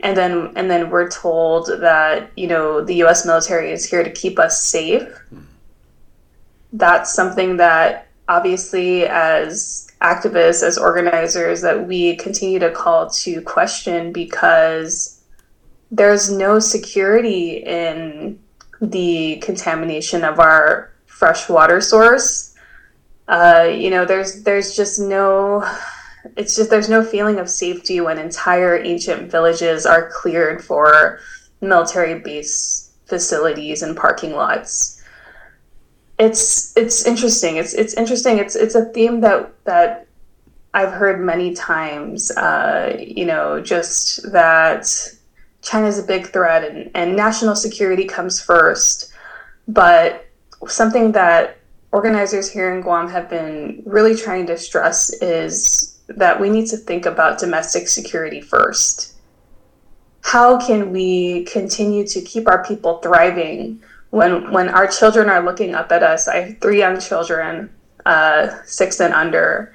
and 0.00 0.16
then 0.16 0.52
and 0.56 0.68
then 0.68 0.90
we're 0.90 1.08
told 1.08 1.68
that 1.78 2.32
you 2.36 2.48
know 2.48 2.84
the 2.84 2.96
U.S. 2.96 3.24
military 3.24 3.70
is 3.70 3.88
here 3.88 4.02
to 4.02 4.10
keep 4.10 4.40
us 4.40 4.60
safe. 4.60 5.08
That's 6.72 7.14
something 7.14 7.56
that 7.58 8.08
obviously, 8.28 9.06
as 9.06 9.86
activists, 10.02 10.64
as 10.64 10.76
organizers, 10.76 11.60
that 11.60 11.86
we 11.86 12.16
continue 12.16 12.58
to 12.58 12.72
call 12.72 13.10
to 13.10 13.40
question 13.42 14.12
because 14.12 15.13
there's 15.94 16.30
no 16.30 16.58
security 16.58 17.58
in 17.58 18.38
the 18.80 19.36
contamination 19.36 20.24
of 20.24 20.40
our 20.40 20.92
fresh 21.06 21.48
water 21.48 21.80
source. 21.80 22.54
Uh, 23.28 23.68
you 23.70 23.90
know, 23.90 24.04
there's 24.04 24.42
there's 24.42 24.76
just 24.76 24.98
no 25.00 25.64
it's 26.36 26.56
just 26.56 26.68
there's 26.68 26.88
no 26.88 27.02
feeling 27.04 27.38
of 27.38 27.48
safety 27.48 28.00
when 28.00 28.18
entire 28.18 28.76
ancient 28.82 29.30
villages 29.30 29.86
are 29.86 30.10
cleared 30.10 30.64
for 30.64 31.20
military 31.60 32.18
base 32.18 32.92
facilities 33.06 33.82
and 33.82 33.96
parking 33.96 34.32
lots. 34.32 35.02
It's 36.18 36.76
it's 36.76 37.06
interesting. 37.06 37.56
It's 37.56 37.72
it's 37.72 37.94
interesting. 37.94 38.38
It's 38.38 38.56
it's 38.56 38.74
a 38.74 38.86
theme 38.86 39.20
that 39.20 39.52
that 39.64 40.06
I've 40.74 40.92
heard 40.92 41.20
many 41.20 41.54
times. 41.54 42.32
Uh, 42.32 42.96
you 42.98 43.26
know, 43.26 43.60
just 43.60 44.32
that 44.32 44.86
China's 45.64 45.98
a 45.98 46.02
big 46.02 46.28
threat 46.28 46.62
and, 46.62 46.90
and 46.94 47.16
national 47.16 47.56
security 47.56 48.04
comes 48.04 48.40
first. 48.40 49.12
But 49.66 50.26
something 50.68 51.12
that 51.12 51.56
organizers 51.90 52.50
here 52.50 52.74
in 52.74 52.82
Guam 52.82 53.08
have 53.08 53.30
been 53.30 53.82
really 53.86 54.14
trying 54.14 54.46
to 54.46 54.58
stress 54.58 55.12
is 55.22 55.98
that 56.08 56.38
we 56.38 56.50
need 56.50 56.66
to 56.66 56.76
think 56.76 57.06
about 57.06 57.38
domestic 57.38 57.88
security 57.88 58.40
first. 58.40 59.14
How 60.22 60.58
can 60.64 60.92
we 60.92 61.44
continue 61.44 62.06
to 62.08 62.20
keep 62.20 62.46
our 62.46 62.64
people 62.64 62.98
thriving 62.98 63.82
when 64.10 64.50
when 64.52 64.68
our 64.68 64.86
children 64.86 65.28
are 65.28 65.42
looking 65.42 65.74
up 65.74 65.92
at 65.92 66.02
us? 66.02 66.28
I 66.28 66.36
have 66.36 66.58
three 66.60 66.78
young 66.78 67.00
children, 67.00 67.70
uh, 68.04 68.48
six 68.64 69.00
and 69.00 69.14
under, 69.14 69.74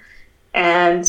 and 0.54 1.06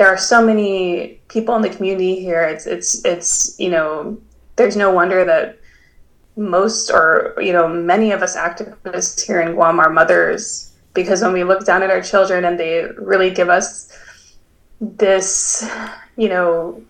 there 0.00 0.08
are 0.08 0.16
so 0.16 0.42
many 0.42 1.20
people 1.28 1.54
in 1.56 1.60
the 1.60 1.68
community 1.68 2.18
here. 2.18 2.42
It's 2.42 2.66
it's 2.66 3.04
it's 3.04 3.60
you 3.60 3.68
know 3.68 4.18
there's 4.56 4.74
no 4.74 4.90
wonder 4.90 5.26
that 5.26 5.58
most 6.38 6.90
or 6.90 7.34
you 7.38 7.52
know 7.52 7.68
many 7.68 8.10
of 8.10 8.22
us 8.22 8.34
activists 8.34 9.20
here 9.22 9.42
in 9.42 9.52
Guam 9.52 9.78
are 9.78 9.90
mothers 9.90 10.72
because 10.94 11.20
when 11.20 11.34
we 11.34 11.44
look 11.44 11.66
down 11.66 11.82
at 11.82 11.90
our 11.90 12.00
children 12.00 12.46
and 12.46 12.58
they 12.58 12.86
really 12.96 13.28
give 13.28 13.50
us 13.50 13.94
this 14.80 15.68
you 16.16 16.30
know 16.30 16.82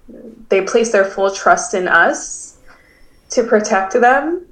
they 0.49 0.62
place 0.62 0.93
their 0.93 1.05
full 1.05 1.33
trust 1.35 1.75
in 1.75 1.88
us 1.88 2.59
to 3.29 3.43
protect 3.43 3.93
them 3.95 4.47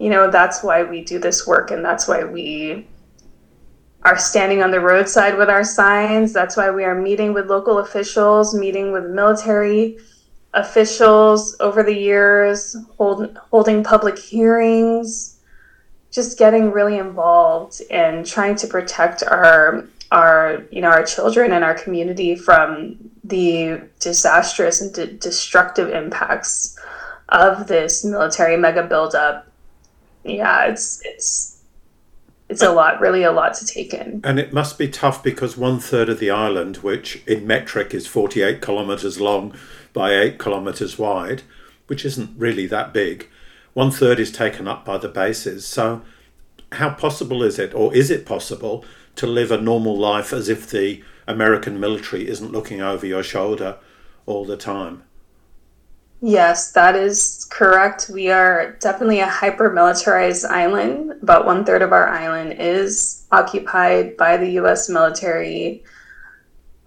you 0.00 0.10
know 0.10 0.28
that's 0.28 0.64
why 0.64 0.82
we 0.82 1.04
do 1.04 1.20
this 1.20 1.46
work 1.46 1.70
and 1.70 1.84
that's 1.84 2.08
why 2.08 2.24
we 2.24 2.88
are 4.02 4.18
standing 4.18 4.62
on 4.62 4.70
the 4.70 4.80
roadside 4.80 5.36
with 5.36 5.50
our 5.50 5.64
signs. 5.64 6.32
That's 6.32 6.56
why 6.56 6.70
we 6.70 6.84
are 6.84 6.94
meeting 6.94 7.32
with 7.32 7.50
local 7.50 7.78
officials, 7.78 8.54
meeting 8.54 8.92
with 8.92 9.06
military 9.06 9.98
officials 10.54 11.56
over 11.60 11.82
the 11.82 11.94
years, 11.96 12.76
hold, 12.96 13.36
holding 13.50 13.84
public 13.84 14.18
hearings, 14.18 15.40
just 16.10 16.38
getting 16.38 16.70
really 16.70 16.98
involved 16.98 17.80
in 17.90 18.24
trying 18.24 18.56
to 18.56 18.66
protect 18.66 19.22
our 19.22 19.84
our 20.10 20.64
you 20.70 20.80
know 20.80 20.88
our 20.88 21.04
children 21.04 21.52
and 21.52 21.62
our 21.62 21.74
community 21.74 22.34
from 22.34 22.96
the 23.24 23.78
disastrous 24.00 24.80
and 24.80 24.94
de- 24.94 25.12
destructive 25.18 25.90
impacts 25.90 26.78
of 27.28 27.66
this 27.66 28.04
military 28.04 28.56
mega 28.56 28.82
buildup. 28.82 29.46
Yeah, 30.24 30.66
it's 30.66 31.02
it's 31.04 31.57
it's 32.48 32.62
a 32.62 32.72
lot, 32.72 33.00
really 33.00 33.22
a 33.22 33.32
lot 33.32 33.54
to 33.54 33.66
take 33.66 33.92
in. 33.92 34.20
And 34.24 34.38
it 34.38 34.52
must 34.52 34.78
be 34.78 34.88
tough 34.88 35.22
because 35.22 35.56
one 35.56 35.80
third 35.80 36.08
of 36.08 36.18
the 36.18 36.30
island, 36.30 36.78
which 36.78 37.22
in 37.26 37.46
metric 37.46 37.92
is 37.92 38.06
48 38.06 38.62
kilometres 38.62 39.20
long 39.20 39.54
by 39.92 40.14
8 40.14 40.38
kilometres 40.38 40.98
wide, 40.98 41.42
which 41.86 42.04
isn't 42.04 42.38
really 42.38 42.66
that 42.66 42.92
big, 42.92 43.28
one 43.74 43.90
third 43.90 44.18
is 44.18 44.32
taken 44.32 44.66
up 44.66 44.84
by 44.84 44.98
the 44.98 45.08
bases. 45.08 45.66
So, 45.66 46.02
how 46.72 46.90
possible 46.90 47.42
is 47.42 47.58
it, 47.58 47.74
or 47.74 47.94
is 47.94 48.10
it 48.10 48.26
possible, 48.26 48.84
to 49.16 49.26
live 49.26 49.50
a 49.50 49.60
normal 49.60 49.96
life 49.96 50.32
as 50.32 50.48
if 50.48 50.68
the 50.70 51.02
American 51.26 51.78
military 51.78 52.28
isn't 52.28 52.52
looking 52.52 52.80
over 52.80 53.06
your 53.06 53.22
shoulder 53.22 53.76
all 54.26 54.44
the 54.44 54.56
time? 54.56 55.02
Yes, 56.20 56.72
that 56.72 56.96
is 56.96 57.46
correct. 57.48 58.10
We 58.12 58.30
are 58.30 58.72
definitely 58.80 59.20
a 59.20 59.28
hyper 59.28 59.70
militarized 59.72 60.44
island. 60.46 61.12
About 61.22 61.46
one 61.46 61.64
third 61.64 61.80
of 61.80 61.92
our 61.92 62.08
island 62.08 62.54
is 62.58 63.24
occupied 63.30 64.16
by 64.16 64.36
the 64.36 64.50
US 64.60 64.88
military. 64.88 65.84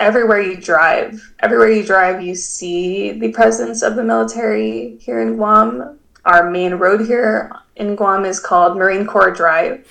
Everywhere 0.01 0.41
you 0.41 0.57
drive, 0.57 1.33
everywhere 1.39 1.71
you 1.71 1.83
drive, 1.83 2.21
you 2.21 2.35
see 2.35 3.13
the 3.13 3.31
presence 3.31 3.83
of 3.83 3.95
the 3.95 4.03
military 4.03 4.97
here 4.97 5.21
in 5.21 5.37
Guam. 5.37 5.97
Our 6.25 6.49
main 6.49 6.73
road 6.73 7.05
here 7.07 7.53
in 7.77 7.95
Guam 7.95 8.25
is 8.25 8.39
called 8.39 8.77
Marine 8.77 9.07
Corps 9.07 9.31
Drive. 9.31 9.87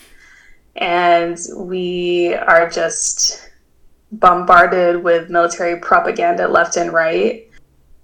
And 0.76 1.38
we 1.56 2.35
are 2.35 2.68
just 2.68 3.49
bombarded 4.12 5.02
with 5.02 5.30
military 5.30 5.78
propaganda 5.80 6.47
left 6.47 6.76
and 6.76 6.92
right 6.92 7.50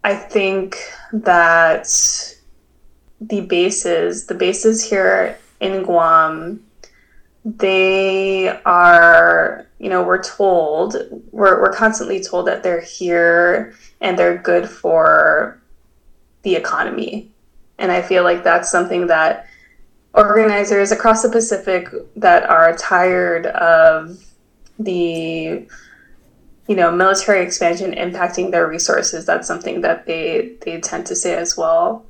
I 0.07 0.15
think 0.15 0.79
that 1.13 1.89
the 3.21 3.41
bases, 3.41 4.27
the 4.27 4.37
bases 4.37 4.89
here 4.89 5.37
in 5.59 5.83
Guam, 5.83 6.65
they 7.45 8.51
are, 8.65 9.67
you 9.81 9.91
know, 9.91 10.05
we're 10.05 10.23
told, 10.23 10.95
we're, 11.33 11.61
we're 11.61 11.73
constantly 11.73 12.23
told 12.23 12.47
that 12.47 12.63
they're 12.63 12.83
here 12.83 13.75
and 14.01 14.17
they're 14.17 14.39
good 14.39 14.71
for 14.71 15.61
the 16.43 16.55
economy. 16.55 17.29
And 17.79 17.91
I 17.91 18.01
feel 18.01 18.23
like 18.23 18.45
that's 18.45 18.71
something 18.71 19.09
that 19.09 19.49
organizers 20.15 20.93
across 20.93 21.23
the 21.23 21.31
Pacific 21.31 21.89
that 22.15 22.49
are 22.49 22.77
tired 22.77 23.47
of 23.47 24.25
the 24.79 25.67
you 26.69 26.75
know, 26.75 26.91
military 26.91 27.45
expansion 27.45 27.93
impacting 27.93 28.51
their 28.51 28.67
resources. 28.67 29.25
That's 29.25 29.47
something 29.47 29.81
that 29.83 30.07
they 30.07 30.57
they 30.65 30.81
tend 30.81 31.07
to 31.07 31.17
say 31.17 31.35
as 31.35 31.57
well. 31.57 32.07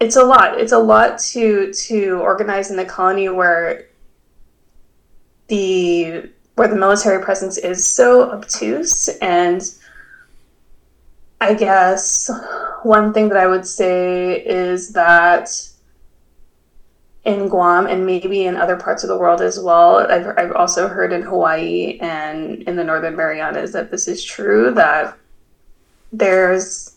It's 0.00 0.16
a 0.16 0.24
lot. 0.24 0.60
It's 0.60 0.72
a 0.72 0.78
lot 0.78 1.18
to 1.30 1.72
to 1.72 2.18
organize 2.20 2.70
in 2.70 2.76
the 2.76 2.84
colony 2.84 3.28
where 3.28 3.86
the 5.48 6.28
where 6.56 6.68
the 6.68 6.76
military 6.76 7.22
presence 7.22 7.58
is 7.58 7.86
so 7.86 8.30
obtuse 8.30 9.08
and 9.18 9.62
I 11.40 11.54
guess 11.54 12.30
one 12.84 13.12
thing 13.12 13.28
that 13.28 13.36
I 13.36 13.46
would 13.46 13.66
say 13.66 14.40
is 14.40 14.92
that 14.92 15.50
in 17.24 17.48
Guam 17.48 17.86
and 17.86 18.04
maybe 18.04 18.44
in 18.44 18.56
other 18.56 18.76
parts 18.76 19.02
of 19.02 19.08
the 19.08 19.16
world 19.16 19.40
as 19.40 19.58
well. 19.58 19.98
I've, 20.10 20.26
I've 20.36 20.52
also 20.52 20.88
heard 20.88 21.12
in 21.12 21.22
Hawaii 21.22 21.98
and 22.00 22.62
in 22.62 22.76
the 22.76 22.84
Northern 22.84 23.16
Marianas 23.16 23.72
that 23.72 23.90
this 23.90 24.08
is 24.08 24.22
true 24.22 24.72
that 24.74 25.16
there's 26.12 26.90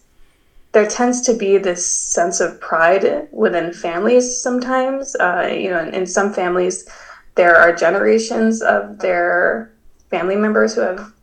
there 0.74 0.88
tends 0.88 1.22
to 1.22 1.34
be 1.34 1.58
this 1.58 1.90
sense 1.90 2.40
of 2.40 2.60
pride 2.60 3.30
within 3.32 3.74
families 3.74 4.40
sometimes. 4.40 5.16
Uh, 5.16 5.50
you 5.50 5.70
know, 5.70 5.80
in, 5.80 5.94
in 5.94 6.06
some 6.06 6.32
families, 6.34 6.88
there 7.36 7.56
are 7.56 7.74
generations 7.74 8.62
of 8.62 9.00
their 9.00 9.72
family 10.12 10.36
members 10.36 10.76
who 10.76 10.82
have 10.82 11.14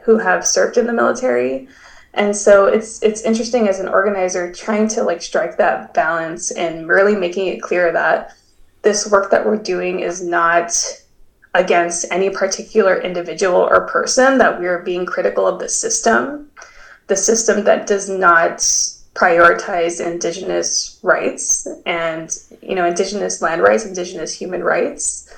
who 0.00 0.18
have 0.18 0.46
served 0.46 0.76
in 0.76 0.86
the 0.86 0.92
military 0.92 1.68
and 2.14 2.34
so 2.36 2.66
it's 2.66 3.02
it's 3.02 3.22
interesting 3.22 3.68
as 3.68 3.80
an 3.80 3.88
organizer 3.88 4.52
trying 4.52 4.88
to 4.88 5.02
like 5.02 5.20
strike 5.20 5.56
that 5.56 5.92
balance 5.94 6.50
and 6.52 6.88
really 6.88 7.16
making 7.16 7.48
it 7.48 7.60
clear 7.60 7.92
that 7.92 8.36
this 8.82 9.10
work 9.10 9.30
that 9.30 9.44
we're 9.44 9.56
doing 9.56 10.00
is 10.00 10.22
not 10.22 10.72
against 11.54 12.06
any 12.10 12.30
particular 12.30 13.00
individual 13.00 13.56
or 13.56 13.86
person 13.86 14.38
that 14.38 14.58
we're 14.58 14.82
being 14.82 15.04
critical 15.04 15.46
of 15.46 15.58
the 15.58 15.68
system 15.68 16.50
the 17.08 17.16
system 17.16 17.64
that 17.64 17.86
does 17.86 18.08
not 18.08 18.58
prioritize 19.14 20.04
indigenous 20.04 20.98
rights 21.02 21.68
and 21.86 22.38
you 22.62 22.74
know 22.74 22.84
indigenous 22.84 23.42
land 23.42 23.62
rights 23.62 23.84
indigenous 23.84 24.32
human 24.32 24.62
rights 24.62 25.32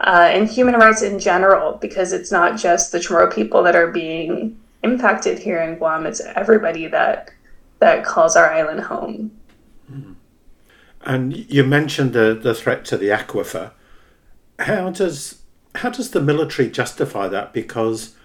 uh, 0.00 0.28
and 0.30 0.48
human 0.48 0.74
rights 0.74 1.02
in 1.02 1.18
general 1.18 1.78
because 1.80 2.12
it's 2.12 2.30
not 2.30 2.58
just 2.58 2.92
the 2.92 2.98
Chamorro 2.98 3.34
people 3.34 3.62
that 3.62 3.74
are 3.74 3.90
being 3.90 4.58
impacted 4.82 5.38
here 5.38 5.60
in 5.60 5.76
Guam. 5.76 6.06
It's 6.06 6.20
everybody 6.20 6.86
that 6.88 7.30
that 7.78 8.04
calls 8.04 8.36
our 8.36 8.50
island 8.50 8.80
home. 8.80 9.32
Mm-hmm. 9.90 10.12
And 11.02 11.36
you 11.36 11.62
mentioned 11.62 12.12
the, 12.14 12.34
the 12.34 12.54
threat 12.54 12.84
to 12.86 12.96
the 12.96 13.08
aquifer. 13.08 13.72
How 14.58 14.90
does 14.90 15.42
how 15.76 15.90
does 15.90 16.10
the 16.10 16.20
military 16.20 16.70
justify 16.70 17.28
that? 17.28 17.52
Because 17.52 18.16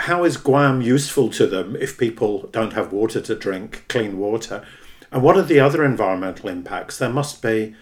how 0.00 0.24
is 0.24 0.36
Guam 0.36 0.82
useful 0.82 1.30
to 1.30 1.46
them 1.46 1.76
if 1.76 1.96
people 1.96 2.48
don't 2.48 2.74
have 2.74 2.92
water 2.92 3.20
to 3.20 3.34
drink, 3.34 3.84
clean 3.88 4.18
water? 4.18 4.64
And 5.10 5.22
what 5.22 5.36
are 5.36 5.42
the 5.42 5.60
other 5.60 5.84
environmental 5.84 6.48
impacts? 6.48 6.98
There 6.98 7.08
must 7.08 7.40
be, 7.40 7.74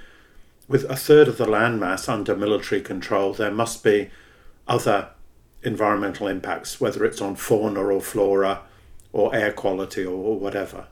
with 0.69 0.85
a 0.85 0.97
third 0.97 1.27
of 1.27 1.39
the 1.39 1.47
landmass 1.47 2.09
under 2.09 2.37
military 2.37 2.83
control, 2.83 3.33
there 3.33 3.51
must 3.51 3.83
be 3.83 4.11
other 4.69 5.09
environmental 5.65 6.27
impacts, 6.27 6.81
whether 6.81 7.05
it's 7.05 7.21
on 7.21 7.37
fauna 7.37 7.83
or 7.83 8.01
flora 8.01 8.61
or 9.13 9.35
air 9.35 9.53
quality 9.53 10.05
or, 10.05 10.39
whatever? 10.39 10.87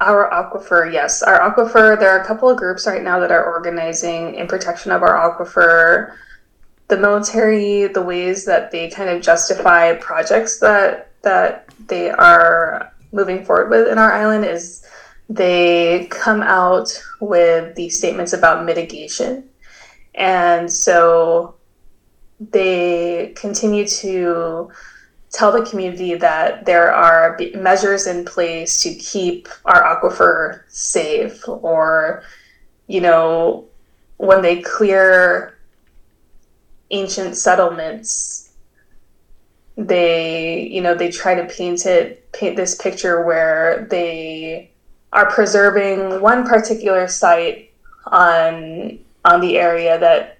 Our 0.00 0.30
aquifer, 0.30 0.92
yes. 0.92 1.22
Our 1.22 1.40
aquifer, 1.40 1.98
there 1.98 2.10
are 2.10 2.20
a 2.20 2.26
couple 2.26 2.48
of 2.48 2.56
groups 2.56 2.86
right 2.86 3.02
now 3.02 3.18
that 3.20 3.32
are 3.32 3.44
organizing 3.44 4.34
in 4.34 4.46
protection 4.46 4.92
of 4.92 5.02
our 5.02 5.14
aquifer. 5.14 6.14
The 6.88 6.96
military, 6.96 7.86
the 7.88 8.02
ways 8.02 8.44
that 8.44 8.70
they 8.70 8.88
kind 8.90 9.10
of 9.10 9.22
justify 9.22 9.94
projects 9.94 10.60
that 10.60 11.10
that 11.22 11.68
they 11.88 12.10
are 12.10 12.92
moving 13.12 13.44
forward 13.44 13.70
with 13.70 13.88
in 13.88 13.98
our 13.98 14.12
island 14.12 14.44
is 14.44 14.86
they 15.28 16.06
come 16.10 16.42
out 16.42 16.88
with 17.20 17.74
these 17.74 17.98
statements 17.98 18.32
about 18.32 18.64
mitigation. 18.64 19.48
And 20.14 20.72
so 20.72 21.57
they 22.40 23.32
continue 23.36 23.86
to 23.86 24.70
tell 25.30 25.52
the 25.52 25.68
community 25.68 26.14
that 26.14 26.64
there 26.64 26.92
are 26.92 27.38
measures 27.54 28.06
in 28.06 28.24
place 28.24 28.82
to 28.82 28.94
keep 28.94 29.48
our 29.64 29.82
aquifer 29.82 30.62
safe 30.68 31.46
or 31.48 32.22
you 32.86 33.00
know 33.00 33.64
when 34.16 34.40
they 34.40 34.62
clear 34.62 35.58
ancient 36.90 37.36
settlements 37.36 38.52
they 39.76 40.66
you 40.68 40.80
know 40.80 40.94
they 40.94 41.10
try 41.10 41.34
to 41.34 41.44
paint 41.46 41.84
it 41.86 42.30
paint 42.32 42.56
this 42.56 42.74
picture 42.76 43.24
where 43.24 43.86
they 43.90 44.70
are 45.12 45.30
preserving 45.30 46.20
one 46.20 46.46
particular 46.46 47.06
site 47.06 47.70
on 48.06 48.98
on 49.24 49.40
the 49.40 49.58
area 49.58 49.98
that 49.98 50.38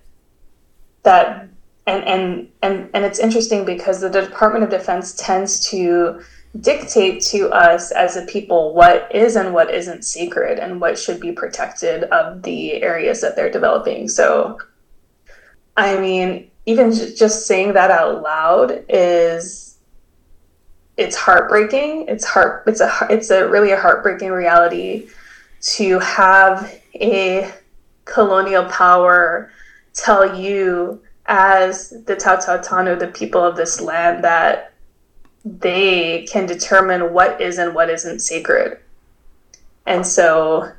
that 1.03 1.48
and 1.89 2.05
and 2.05 2.49
and 2.63 2.91
and 2.93 3.05
it's 3.05 3.19
interesting 3.19 3.65
because 3.65 4.01
the 4.01 4.11
Department 4.11 4.63
of 4.63 4.71
Defense 4.71 5.15
tends 5.15 5.69
to 5.71 6.21
dictate 6.61 7.23
to 7.23 7.51
us 7.51 7.93
as 7.93 8.17
a 8.17 8.27
people 8.27 8.75
what 8.75 9.15
is 9.15 9.37
and 9.37 9.55
what 9.55 9.73
isn't 9.73 10.03
sacred 10.05 10.59
and 10.59 10.81
what 10.81 10.99
should 10.99 11.19
be 11.19 11.33
protected 11.33 12.05
of 12.05 12.43
the 12.43 12.83
areas 12.83 13.21
that 13.21 13.37
they're 13.37 13.51
developing. 13.51 14.09
So, 14.09 14.59
I 15.77 15.99
mean, 15.99 16.51
even 16.67 16.93
just 16.93 17.47
saying 17.47 17.73
that 17.73 17.91
out 17.91 18.23
loud 18.23 18.85
is 18.89 19.79
it's 20.99 21.17
heartbreaking. 21.17 22.05
It's 22.07 22.25
heart. 22.25 22.65
It's 22.67 22.83
a 22.83 22.93
it's 23.09 23.31
a 23.31 23.49
really 23.49 23.71
a 23.71 23.81
heartbreaking 23.81 24.31
reality 24.31 25.09
to 25.61 25.99
have 26.01 26.81
a 26.95 27.51
colonial 28.05 28.65
power 28.67 29.51
tell 29.95 30.39
you 30.39 31.01
as 31.29 31.91
the 31.91 32.17
Taotao 32.17 32.65
Tano', 32.65 32.99
the 32.99 33.09
people 33.09 33.45
of 33.45 33.57
this 33.57 33.81
land, 33.81 34.25
that 34.25 34.73
they 35.45 36.27
can 36.31 36.47
determine 36.47 37.13
what 37.13 37.41
is 37.41 37.59
and 37.59 37.75
what 37.75 37.91
isn't 37.91 38.21
sacred. 38.21 38.79
And 39.87 40.07
so 40.07 40.73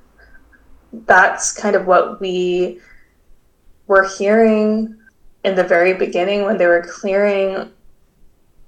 that's 0.92 1.54
kind 1.54 1.76
of 1.76 1.86
what 1.86 2.20
we 2.20 2.82
were 3.88 4.08
hearing 4.18 4.96
in 5.44 5.56
the 5.56 5.64
very 5.64 5.94
beginning 5.94 6.44
when 6.44 6.58
they 6.58 6.68
were 6.68 6.86
clearing. 6.88 7.72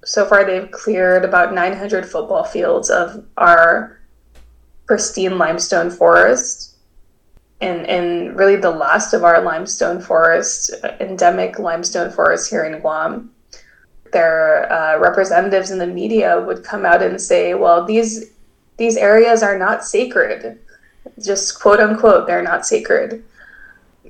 So 0.06 0.26
far, 0.26 0.46
they've 0.46 0.70
cleared 0.72 1.26
about 1.26 1.54
900 1.54 2.06
football 2.06 2.44
fields 2.44 2.90
of 2.90 3.26
our 3.38 4.00
pristine 4.86 5.38
limestone 5.38 5.90
forest 5.90 6.71
and 7.62 7.86
and 7.88 8.36
really 8.36 8.56
the 8.56 8.72
last 8.72 9.14
of 9.14 9.24
our 9.24 9.42
limestone 9.42 10.02
forests, 10.02 10.72
endemic 11.00 11.60
limestone 11.60 12.12
forests 12.12 12.50
here 12.50 12.66
in 12.66 12.82
Guam. 12.82 13.32
Their 14.12 14.72
uh, 14.72 15.00
representatives 15.00 15.72
in 15.72 15.78
the 15.78 15.88
media 15.88 16.42
would 16.42 16.64
come 16.64 16.86
out 16.86 17.02
and 17.02 17.22
say, 17.22 17.54
"Well, 17.54 17.86
these 17.86 18.32
these 18.78 18.98
areas 18.98 19.44
are 19.44 19.58
not 19.58 19.86
sacred." 19.86 20.60
Just 21.24 21.60
quote 21.60 21.80
unquote, 21.80 22.28
they're 22.28 22.44
not 22.44 22.66
sacred. 22.66 23.24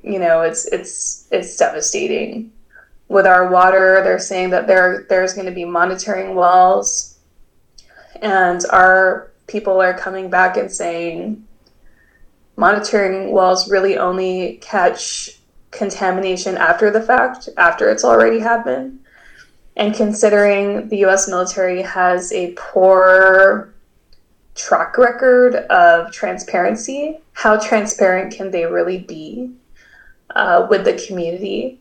You 0.01 0.19
know, 0.19 0.41
it's 0.41 0.65
it's 0.67 1.27
it's 1.31 1.55
devastating. 1.57 2.51
With 3.09 3.27
our 3.27 3.49
water, 3.49 4.01
they're 4.03 4.19
saying 4.19 4.51
that 4.51 4.67
there 4.67 5.05
there's 5.09 5.33
going 5.33 5.45
to 5.45 5.51
be 5.51 5.65
monitoring 5.65 6.35
wells, 6.35 7.19
and 8.21 8.63
our 8.71 9.31
people 9.47 9.81
are 9.81 9.93
coming 9.93 10.29
back 10.29 10.55
and 10.55 10.71
saying 10.71 11.45
monitoring 12.61 13.31
wells 13.31 13.71
really 13.71 13.97
only 13.97 14.59
catch 14.61 15.31
contamination 15.71 16.55
after 16.57 16.91
the 16.91 17.01
fact, 17.01 17.49
after 17.57 17.89
it's 17.89 18.03
already 18.03 18.37
happened. 18.37 18.99
And 19.75 19.95
considering 19.95 20.87
the 20.87 20.97
US 21.05 21.27
military 21.27 21.81
has 21.81 22.31
a 22.31 22.53
poor 22.55 23.73
track 24.53 24.99
record 24.99 25.55
of 25.55 26.11
transparency, 26.11 27.17
how 27.33 27.57
transparent 27.57 28.31
can 28.31 28.51
they 28.51 28.67
really 28.67 28.99
be 28.99 29.51
uh, 30.35 30.67
with 30.69 30.85
the 30.85 30.93
community? 31.07 31.79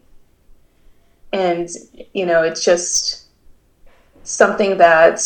And, 1.31 1.69
you 2.15 2.25
know, 2.25 2.43
it's 2.43 2.65
just 2.65 3.27
something 4.23 4.79
that 4.79 5.21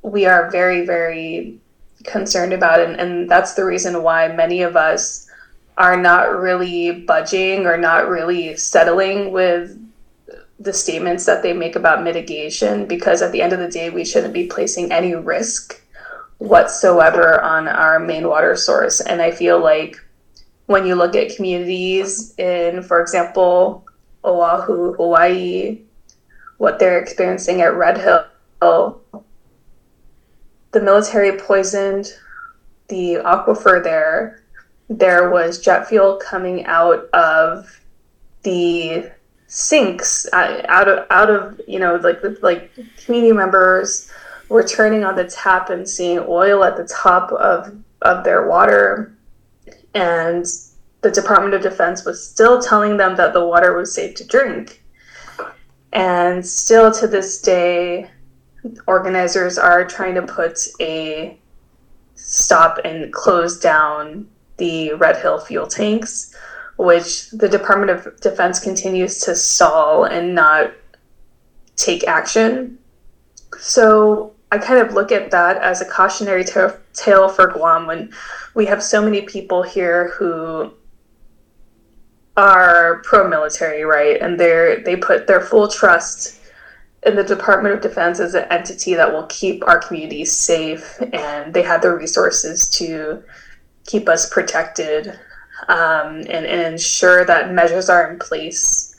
we 0.00 0.24
are 0.24 0.50
very, 0.50 0.86
very 0.86 1.58
concerned 2.04 2.52
about 2.52 2.80
and, 2.80 2.96
and 2.96 3.30
that's 3.30 3.54
the 3.54 3.64
reason 3.64 4.02
why 4.02 4.28
many 4.28 4.62
of 4.62 4.76
us 4.76 5.28
are 5.78 5.96
not 5.96 6.34
really 6.36 6.92
budging 6.92 7.66
or 7.66 7.76
not 7.76 8.08
really 8.08 8.56
settling 8.56 9.32
with 9.32 9.78
the 10.60 10.72
statements 10.72 11.24
that 11.26 11.42
they 11.42 11.52
make 11.52 11.76
about 11.76 12.04
mitigation 12.04 12.86
because 12.86 13.22
at 13.22 13.32
the 13.32 13.42
end 13.42 13.52
of 13.52 13.58
the 13.58 13.68
day 13.68 13.90
we 13.90 14.04
shouldn't 14.04 14.34
be 14.34 14.46
placing 14.46 14.92
any 14.92 15.14
risk 15.14 15.80
whatsoever 16.38 17.40
on 17.42 17.68
our 17.68 17.98
main 17.98 18.28
water 18.28 18.56
source 18.56 19.00
and 19.00 19.22
i 19.22 19.30
feel 19.30 19.60
like 19.60 19.96
when 20.66 20.86
you 20.86 20.94
look 20.94 21.16
at 21.16 21.34
communities 21.34 22.34
in 22.38 22.82
for 22.82 23.00
example 23.00 23.84
oahu 24.24 24.92
hawaii 24.94 25.80
what 26.62 26.78
they're 26.78 27.00
experiencing 27.00 27.60
at 27.60 27.74
Red 27.74 27.98
Hill. 27.98 29.01
The 30.72 30.80
military 30.80 31.38
poisoned 31.38 32.12
the 32.88 33.14
aquifer 33.24 33.82
there. 33.82 34.42
There 34.88 35.30
was 35.30 35.60
jet 35.60 35.88
fuel 35.88 36.16
coming 36.16 36.64
out 36.66 37.08
of 37.10 37.80
the 38.42 39.10
sinks 39.46 40.26
uh, 40.32 40.62
out 40.68 40.88
of 40.88 41.06
out 41.10 41.28
of 41.28 41.60
you 41.68 41.78
know 41.78 41.96
like 41.96 42.20
like 42.42 42.72
community 43.04 43.32
members 43.32 44.10
were 44.48 44.62
turning 44.62 45.04
on 45.04 45.14
the 45.14 45.24
tap 45.24 45.68
and 45.68 45.88
seeing 45.88 46.18
oil 46.26 46.64
at 46.64 46.76
the 46.76 46.84
top 46.84 47.30
of 47.32 47.76
of 48.00 48.24
their 48.24 48.48
water 48.48 49.14
and 49.94 50.46
the 51.02 51.10
Department 51.10 51.54
of 51.54 51.62
Defense 51.62 52.04
was 52.04 52.26
still 52.26 52.60
telling 52.60 52.96
them 52.96 53.16
that 53.16 53.32
the 53.32 53.44
water 53.44 53.76
was 53.76 53.92
safe 53.92 54.14
to 54.16 54.26
drink. 54.26 54.82
And 55.92 56.46
still 56.46 56.90
to 56.92 57.06
this 57.06 57.42
day, 57.42 58.10
organizers 58.86 59.58
are 59.58 59.84
trying 59.84 60.14
to 60.14 60.22
put 60.22 60.58
a 60.80 61.38
stop 62.14 62.78
and 62.84 63.12
close 63.12 63.58
down 63.58 64.28
the 64.56 64.92
Red 64.94 65.16
Hill 65.16 65.40
fuel 65.40 65.66
tanks, 65.66 66.34
which 66.76 67.30
the 67.30 67.48
Department 67.48 67.90
of 67.90 68.20
Defense 68.20 68.60
continues 68.60 69.20
to 69.20 69.34
stall 69.34 70.04
and 70.04 70.34
not 70.34 70.72
take 71.76 72.06
action. 72.06 72.78
So 73.58 74.34
I 74.52 74.58
kind 74.58 74.86
of 74.86 74.94
look 74.94 75.12
at 75.12 75.30
that 75.30 75.56
as 75.58 75.80
a 75.80 75.84
cautionary 75.84 76.44
tale 76.44 77.28
for 77.28 77.46
Guam 77.48 77.86
when 77.86 78.12
we 78.54 78.66
have 78.66 78.82
so 78.82 79.02
many 79.02 79.22
people 79.22 79.62
here 79.62 80.10
who 80.10 80.72
are 82.36 83.02
pro-military, 83.04 83.84
right? 83.84 84.20
And 84.20 84.38
they're 84.38 84.82
they 84.82 84.96
put 84.96 85.26
their 85.26 85.40
full 85.40 85.68
trust 85.68 86.38
in 87.04 87.16
the 87.16 87.24
Department 87.24 87.74
of 87.74 87.80
Defense 87.80 88.20
is 88.20 88.34
an 88.34 88.46
entity 88.50 88.94
that 88.94 89.12
will 89.12 89.26
keep 89.26 89.66
our 89.66 89.78
communities 89.80 90.32
safe, 90.32 91.00
and 91.12 91.52
they 91.52 91.62
have 91.62 91.82
the 91.82 91.94
resources 91.94 92.68
to 92.70 93.22
keep 93.84 94.08
us 94.08 94.30
protected 94.30 95.08
um, 95.68 96.18
and, 96.18 96.46
and 96.46 96.72
ensure 96.72 97.24
that 97.24 97.52
measures 97.52 97.88
are 97.88 98.10
in 98.10 98.18
place 98.18 98.96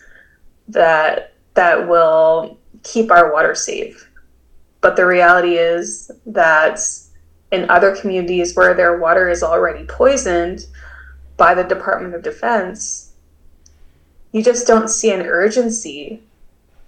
that 0.68 1.34
that 1.54 1.88
will 1.88 2.58
keep 2.84 3.12
our 3.12 3.32
water 3.32 3.56
safe. 3.56 4.10
But 4.82 4.96
the 4.96 5.06
reality 5.06 5.56
is 5.56 6.12
that 6.26 6.80
in 7.52 7.70
other 7.70 7.96
communities 7.96 8.56
where 8.56 8.74
their 8.74 8.98
water 8.98 9.30
is 9.30 9.44
already 9.44 9.86
poisoned 9.86 10.66
by 11.38 11.54
the 11.54 11.64
Department 11.64 12.16
of 12.16 12.24
Defense, 12.24 13.14
you 14.32 14.44
just 14.44 14.68
don't 14.68 14.90
see 14.90 15.12
an 15.12 15.22
urgency 15.22 16.22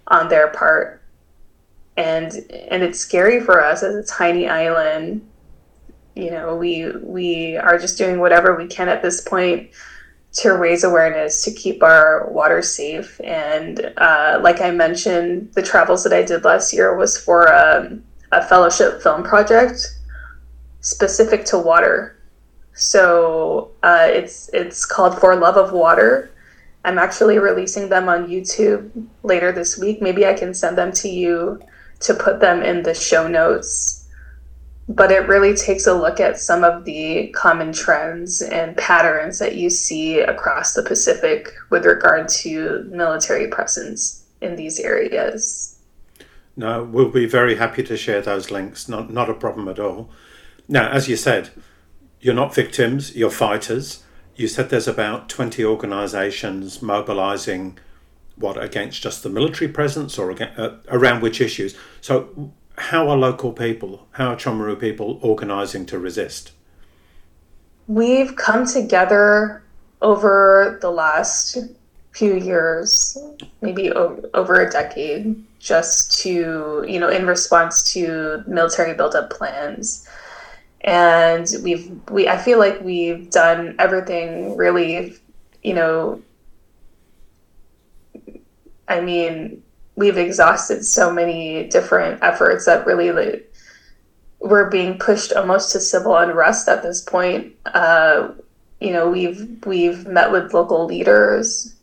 on 0.08 0.28
their 0.28 0.48
part. 0.48 0.95
And 1.96 2.32
and 2.70 2.82
it's 2.82 2.98
scary 2.98 3.40
for 3.40 3.64
us 3.64 3.82
as 3.82 3.94
a 3.94 4.04
tiny 4.04 4.48
island. 4.48 5.26
You 6.14 6.30
know, 6.30 6.56
we 6.56 6.90
we 7.02 7.56
are 7.56 7.78
just 7.78 7.98
doing 7.98 8.20
whatever 8.20 8.56
we 8.56 8.66
can 8.66 8.88
at 8.88 9.02
this 9.02 9.20
point 9.20 9.70
to 10.36 10.50
raise 10.50 10.84
awareness 10.84 11.42
to 11.44 11.50
keep 11.50 11.82
our 11.82 12.28
water 12.30 12.60
safe. 12.60 13.18
And 13.24 13.92
uh, 13.96 14.38
like 14.42 14.60
I 14.60 14.70
mentioned, 14.70 15.52
the 15.54 15.62
travels 15.62 16.04
that 16.04 16.12
I 16.12 16.22
did 16.22 16.44
last 16.44 16.74
year 16.74 16.94
was 16.94 17.16
for 17.16 17.52
um, 17.52 18.04
a 18.32 18.46
fellowship 18.46 19.02
film 19.02 19.22
project 19.22 19.96
specific 20.80 21.44
to 21.46 21.58
water. 21.58 22.20
So 22.74 23.70
uh, 23.82 24.08
it's 24.08 24.50
it's 24.52 24.84
called 24.84 25.18
For 25.18 25.34
Love 25.34 25.56
of 25.56 25.72
Water. 25.72 26.30
I'm 26.84 26.98
actually 26.98 27.38
releasing 27.38 27.88
them 27.88 28.08
on 28.08 28.28
YouTube 28.28 28.90
later 29.22 29.50
this 29.50 29.78
week. 29.78 30.02
Maybe 30.02 30.26
I 30.26 30.34
can 30.34 30.52
send 30.52 30.76
them 30.76 30.92
to 30.92 31.08
you 31.08 31.60
to 32.00 32.14
put 32.14 32.40
them 32.40 32.62
in 32.62 32.82
the 32.82 32.94
show 32.94 33.26
notes 33.26 34.06
but 34.88 35.10
it 35.10 35.26
really 35.26 35.54
takes 35.54 35.86
a 35.86 35.94
look 35.94 36.20
at 36.20 36.38
some 36.38 36.62
of 36.62 36.84
the 36.84 37.28
common 37.28 37.72
trends 37.72 38.40
and 38.40 38.76
patterns 38.76 39.38
that 39.40 39.56
you 39.56 39.68
see 39.68 40.20
across 40.20 40.74
the 40.74 40.82
Pacific 40.82 41.52
with 41.70 41.84
regard 41.84 42.28
to 42.28 42.84
military 42.90 43.48
presence 43.48 44.24
in 44.40 44.54
these 44.54 44.78
areas. 44.78 45.78
No, 46.56 46.84
we'll 46.84 47.10
be 47.10 47.26
very 47.26 47.56
happy 47.56 47.82
to 47.82 47.96
share 47.96 48.22
those 48.22 48.50
links. 48.50 48.88
Not 48.88 49.10
not 49.10 49.28
a 49.28 49.34
problem 49.34 49.68
at 49.68 49.78
all. 49.78 50.08
Now, 50.68 50.88
as 50.88 51.08
you 51.08 51.16
said, 51.16 51.50
you're 52.20 52.34
not 52.34 52.54
victims, 52.54 53.14
you're 53.14 53.30
fighters. 53.30 54.04
You 54.36 54.48
said 54.48 54.70
there's 54.70 54.88
about 54.88 55.28
20 55.28 55.64
organizations 55.64 56.82
mobilizing 56.82 57.78
what 58.36 58.62
against 58.62 59.02
just 59.02 59.22
the 59.22 59.28
military 59.28 59.70
presence 59.70 60.18
or 60.18 60.30
against, 60.30 60.58
uh, 60.58 60.76
around 60.88 61.22
which 61.22 61.40
issues. 61.40 61.74
So 62.00 62.52
how 62.78 63.08
are 63.08 63.16
local 63.16 63.52
people, 63.52 64.06
how 64.12 64.32
are 64.32 64.36
Chamorro 64.36 64.78
people 64.78 65.18
organising 65.22 65.86
to 65.86 65.98
resist? 65.98 66.52
We've 67.88 68.36
come 68.36 68.66
together 68.66 69.62
over 70.02 70.78
the 70.82 70.90
last 70.90 71.56
few 72.12 72.34
years, 72.36 73.16
maybe 73.60 73.92
over 73.92 74.60
a 74.60 74.70
decade, 74.70 75.42
just 75.58 76.18
to, 76.20 76.84
you 76.86 76.98
know, 76.98 77.08
in 77.08 77.26
response 77.26 77.92
to 77.92 78.42
military 78.46 78.94
buildup 78.94 79.30
plans. 79.30 80.08
And 80.82 81.48
we've, 81.62 81.90
we, 82.10 82.28
I 82.28 82.38
feel 82.38 82.58
like 82.58 82.80
we've 82.80 83.30
done 83.30 83.76
everything 83.78 84.56
really, 84.56 85.14
you 85.62 85.74
know, 85.74 86.22
I 88.88 89.00
mean, 89.00 89.62
we've 89.96 90.18
exhausted 90.18 90.84
so 90.84 91.12
many 91.12 91.68
different 91.68 92.22
efforts 92.22 92.66
that 92.66 92.86
really 92.86 93.12
like, 93.12 93.52
we're 94.40 94.70
being 94.70 94.98
pushed 94.98 95.32
almost 95.32 95.72
to 95.72 95.80
civil 95.80 96.16
unrest 96.16 96.68
at 96.68 96.82
this 96.82 97.00
point. 97.00 97.54
Uh, 97.66 98.28
you 98.80 98.92
know, 98.92 99.08
we've 99.08 99.64
we've 99.64 100.06
met 100.06 100.30
with 100.30 100.52
local 100.52 100.84
leaders. 100.84 101.74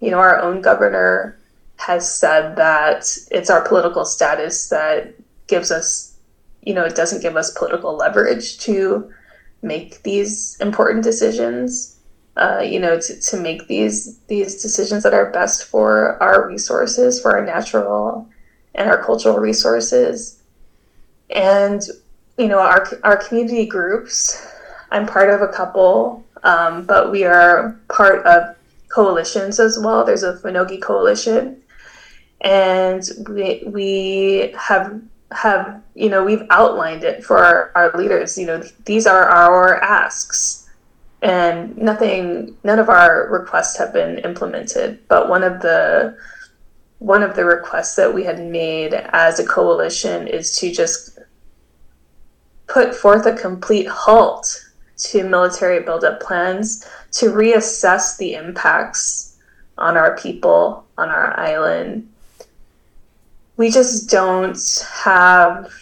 You 0.00 0.10
know, 0.10 0.18
our 0.18 0.38
own 0.40 0.60
governor 0.60 1.38
has 1.76 2.12
said 2.12 2.56
that 2.56 3.16
it's 3.30 3.48
our 3.48 3.66
political 3.66 4.04
status 4.04 4.68
that 4.68 5.14
gives 5.46 5.70
us, 5.70 6.16
you 6.62 6.74
know, 6.74 6.84
it 6.84 6.94
doesn't 6.94 7.22
give 7.22 7.36
us 7.36 7.56
political 7.56 7.96
leverage 7.96 8.58
to 8.58 9.10
make 9.62 10.02
these 10.02 10.58
important 10.60 11.04
decisions 11.04 11.96
uh, 12.36 12.60
you 12.60 12.78
know, 12.78 12.98
to, 12.98 13.20
to 13.20 13.36
make 13.36 13.66
these 13.66 14.18
these 14.28 14.62
decisions 14.62 15.02
that 15.02 15.14
are 15.14 15.30
best 15.30 15.64
for 15.64 16.22
our 16.22 16.48
resources, 16.48 17.20
for 17.20 17.36
our 17.36 17.44
natural 17.44 18.28
and 18.74 18.88
our 18.88 19.02
cultural 19.02 19.38
resources. 19.38 20.42
And 21.30 21.82
you 22.38 22.48
know, 22.48 22.58
our 22.58 22.86
our 23.04 23.16
community 23.16 23.66
groups. 23.66 24.46
I'm 24.92 25.06
part 25.06 25.30
of 25.30 25.40
a 25.40 25.48
couple, 25.48 26.24
um, 26.42 26.84
but 26.84 27.12
we 27.12 27.24
are 27.24 27.78
part 27.88 28.26
of 28.26 28.56
coalitions 28.88 29.60
as 29.60 29.78
well. 29.78 30.04
There's 30.04 30.24
a 30.24 30.34
Fanohge 30.34 30.82
coalition, 30.82 31.62
and 32.40 33.08
we 33.28 33.62
we 33.66 34.54
have 34.58 35.00
have 35.32 35.80
you 35.94 36.08
know 36.08 36.24
we've 36.24 36.42
outlined 36.50 37.04
it 37.04 37.24
for 37.24 37.38
our, 37.38 37.72
our 37.74 37.98
leaders. 37.98 38.36
You 38.38 38.46
know, 38.46 38.62
these 38.84 39.06
are 39.06 39.28
our 39.28 39.76
asks 39.82 40.59
and 41.22 41.76
nothing 41.76 42.56
none 42.64 42.78
of 42.78 42.88
our 42.88 43.28
requests 43.30 43.76
have 43.76 43.92
been 43.92 44.18
implemented 44.18 44.98
but 45.08 45.28
one 45.28 45.42
of 45.42 45.60
the 45.60 46.16
one 46.98 47.22
of 47.22 47.34
the 47.34 47.44
requests 47.44 47.96
that 47.96 48.12
we 48.12 48.24
had 48.24 48.40
made 48.40 48.92
as 48.94 49.38
a 49.38 49.46
coalition 49.46 50.26
is 50.28 50.56
to 50.56 50.70
just 50.72 51.18
put 52.66 52.94
forth 52.94 53.26
a 53.26 53.34
complete 53.34 53.88
halt 53.88 54.66
to 54.96 55.24
military 55.24 55.82
buildup 55.82 56.20
plans 56.20 56.86
to 57.10 57.30
reassess 57.30 58.16
the 58.18 58.34
impacts 58.34 59.38
on 59.78 59.96
our 59.96 60.16
people 60.18 60.86
on 60.98 61.08
our 61.08 61.38
island. 61.38 62.06
We 63.56 63.70
just 63.70 64.10
don't 64.10 64.86
have 65.02 65.72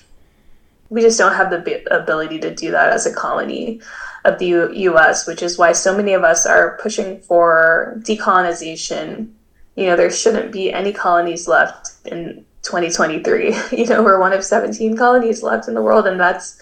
we 0.91 1.03
just 1.03 1.19
don't 1.19 1.35
have 1.35 1.51
the 1.51 1.95
ability 1.95 2.39
to 2.41 2.55
do 2.55 2.71
that 2.71 2.91
as 2.91 3.07
a 3.07 3.15
colony 3.15 3.81
of 4.25 4.39
the 4.39 4.71
US, 4.75 5.27
which 5.27 5.43
is 5.43 5.59
why 5.59 5.73
so 5.73 5.97
many 5.97 6.13
of 6.13 6.25
us 6.25 6.47
are 6.47 6.79
pushing 6.83 7.21
for 7.21 7.95
decolonization. 7.99 9.31
You 9.77 9.87
know, 9.87 9.97
there 9.97 10.11
shouldn't 10.11 10.53
be 10.53 10.73
any 10.73 10.93
colonies 10.93 11.47
left 11.47 11.91
in 12.07 12.45
2023. 12.63 13.57
You 13.73 13.87
know, 13.87 14.03
we're 14.03 14.21
one 14.21 14.33
of 14.33 14.45
17 14.45 14.97
colonies 14.97 15.43
left 15.43 15.69
in 15.69 15.75
the 15.75 15.83
world, 15.83 16.07
and 16.07 16.19
that's 16.19 16.61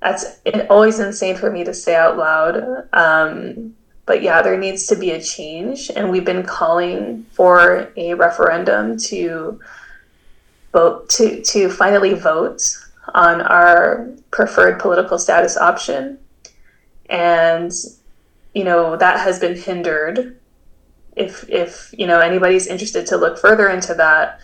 that's 0.00 0.38
always 0.68 0.98
insane 0.98 1.34
for 1.34 1.50
me 1.50 1.64
to 1.64 1.72
say 1.72 1.96
out 1.96 2.18
loud. 2.18 2.86
Um, 2.92 3.74
but 4.06 4.22
yeah, 4.22 4.42
there 4.42 4.58
needs 4.58 4.86
to 4.88 4.96
be 4.96 5.12
a 5.12 5.20
change, 5.20 5.90
and 5.96 6.10
we've 6.10 6.26
been 6.26 6.42
calling 6.42 7.24
for 7.32 7.90
a 7.96 8.14
referendum 8.14 8.98
to 8.98 9.58
vote 10.72 11.08
to 11.08 11.42
to 11.42 11.70
finally 11.70 12.14
vote 12.14 12.60
on 13.12 13.40
our 13.42 14.10
preferred 14.30 14.78
political 14.80 15.18
status 15.18 15.56
option. 15.56 16.18
And, 17.10 17.72
you 18.54 18.64
know, 18.64 18.96
that 18.96 19.20
has 19.20 19.38
been 19.38 19.56
hindered. 19.56 20.38
If, 21.16 21.48
if 21.48 21.94
you 21.96 22.06
know 22.06 22.20
anybody's 22.20 22.66
interested 22.66 23.06
to 23.06 23.16
look 23.16 23.38
further 23.38 23.68
into 23.68 23.94
that, 23.94 24.40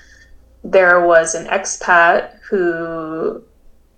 there 0.62 1.04
was 1.04 1.34
an 1.34 1.46
expat 1.46 2.38
who 2.48 3.42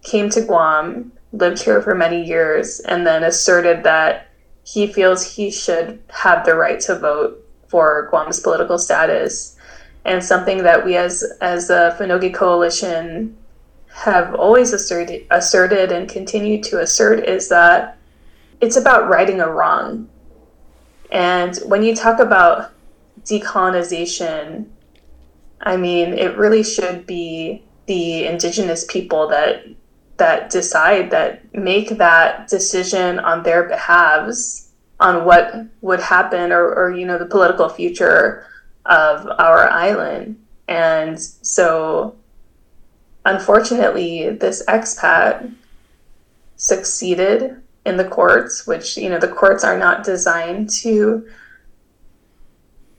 came 0.02 0.30
to 0.30 0.42
Guam, 0.42 1.12
lived 1.32 1.62
here 1.62 1.82
for 1.82 1.94
many 1.94 2.24
years, 2.24 2.80
and 2.80 3.06
then 3.06 3.24
asserted 3.24 3.82
that 3.84 4.28
he 4.64 4.86
feels 4.86 5.34
he 5.34 5.50
should 5.50 6.02
have 6.08 6.46
the 6.46 6.54
right 6.54 6.80
to 6.80 6.98
vote 6.98 7.44
for 7.68 8.08
Guam's 8.10 8.40
political 8.40 8.78
status. 8.78 9.56
And 10.04 10.22
something 10.22 10.62
that 10.64 10.84
we 10.84 10.96
as 10.96 11.24
as 11.40 11.70
a 11.70 11.96
Fanohge 11.98 12.34
coalition 12.34 13.36
have 13.92 14.34
always 14.34 14.72
asserted 14.72 15.26
asserted 15.30 15.92
and 15.92 16.08
continue 16.08 16.62
to 16.62 16.80
assert 16.80 17.24
is 17.28 17.48
that 17.48 17.98
it's 18.60 18.76
about 18.76 19.08
righting 19.08 19.40
a 19.40 19.48
wrong. 19.48 20.08
And 21.10 21.56
when 21.66 21.82
you 21.82 21.94
talk 21.94 22.18
about 22.20 22.72
decolonization, 23.24 24.66
I 25.60 25.76
mean, 25.76 26.14
it 26.14 26.36
really 26.36 26.64
should 26.64 27.06
be 27.06 27.62
the 27.86 28.26
indigenous 28.26 28.84
people 28.88 29.28
that 29.28 29.66
that 30.16 30.50
decide 30.50 31.10
that 31.10 31.54
make 31.54 31.90
that 31.98 32.48
decision 32.48 33.18
on 33.18 33.42
their 33.42 33.64
behalves 33.64 34.70
on 35.00 35.24
what 35.24 35.66
would 35.80 36.00
happen 36.00 36.52
or, 36.52 36.72
or 36.74 36.94
you 36.94 37.04
know 37.04 37.18
the 37.18 37.26
political 37.26 37.68
future 37.68 38.46
of 38.86 39.26
our 39.38 39.68
island 39.68 40.40
and 40.68 41.20
so 41.20 42.14
unfortunately 43.24 44.30
this 44.30 44.64
expat 44.66 45.52
succeeded 46.56 47.60
in 47.84 47.96
the 47.96 48.04
courts 48.04 48.66
which 48.66 48.96
you 48.96 49.08
know 49.08 49.18
the 49.18 49.28
courts 49.28 49.64
are 49.64 49.78
not 49.78 50.04
designed 50.04 50.70
to 50.70 51.26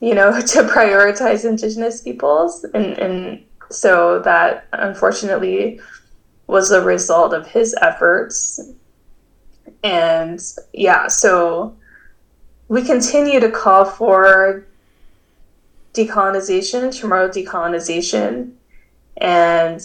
you 0.00 0.14
know 0.14 0.32
to 0.40 0.62
prioritize 0.62 1.44
indigenous 1.44 2.00
peoples 2.02 2.64
and 2.74 2.98
and 2.98 3.44
so 3.70 4.20
that 4.20 4.66
unfortunately 4.72 5.80
was 6.46 6.70
a 6.70 6.82
result 6.82 7.32
of 7.32 7.46
his 7.46 7.74
efforts. 7.80 8.60
And 9.82 10.40
yeah, 10.72 11.08
so 11.08 11.76
we 12.68 12.82
continue 12.82 13.40
to 13.40 13.50
call 13.50 13.84
for 13.84 14.66
decolonization, 15.94 16.88
Chamorro 16.88 17.28
decolonization. 17.28 18.52
And 19.18 19.80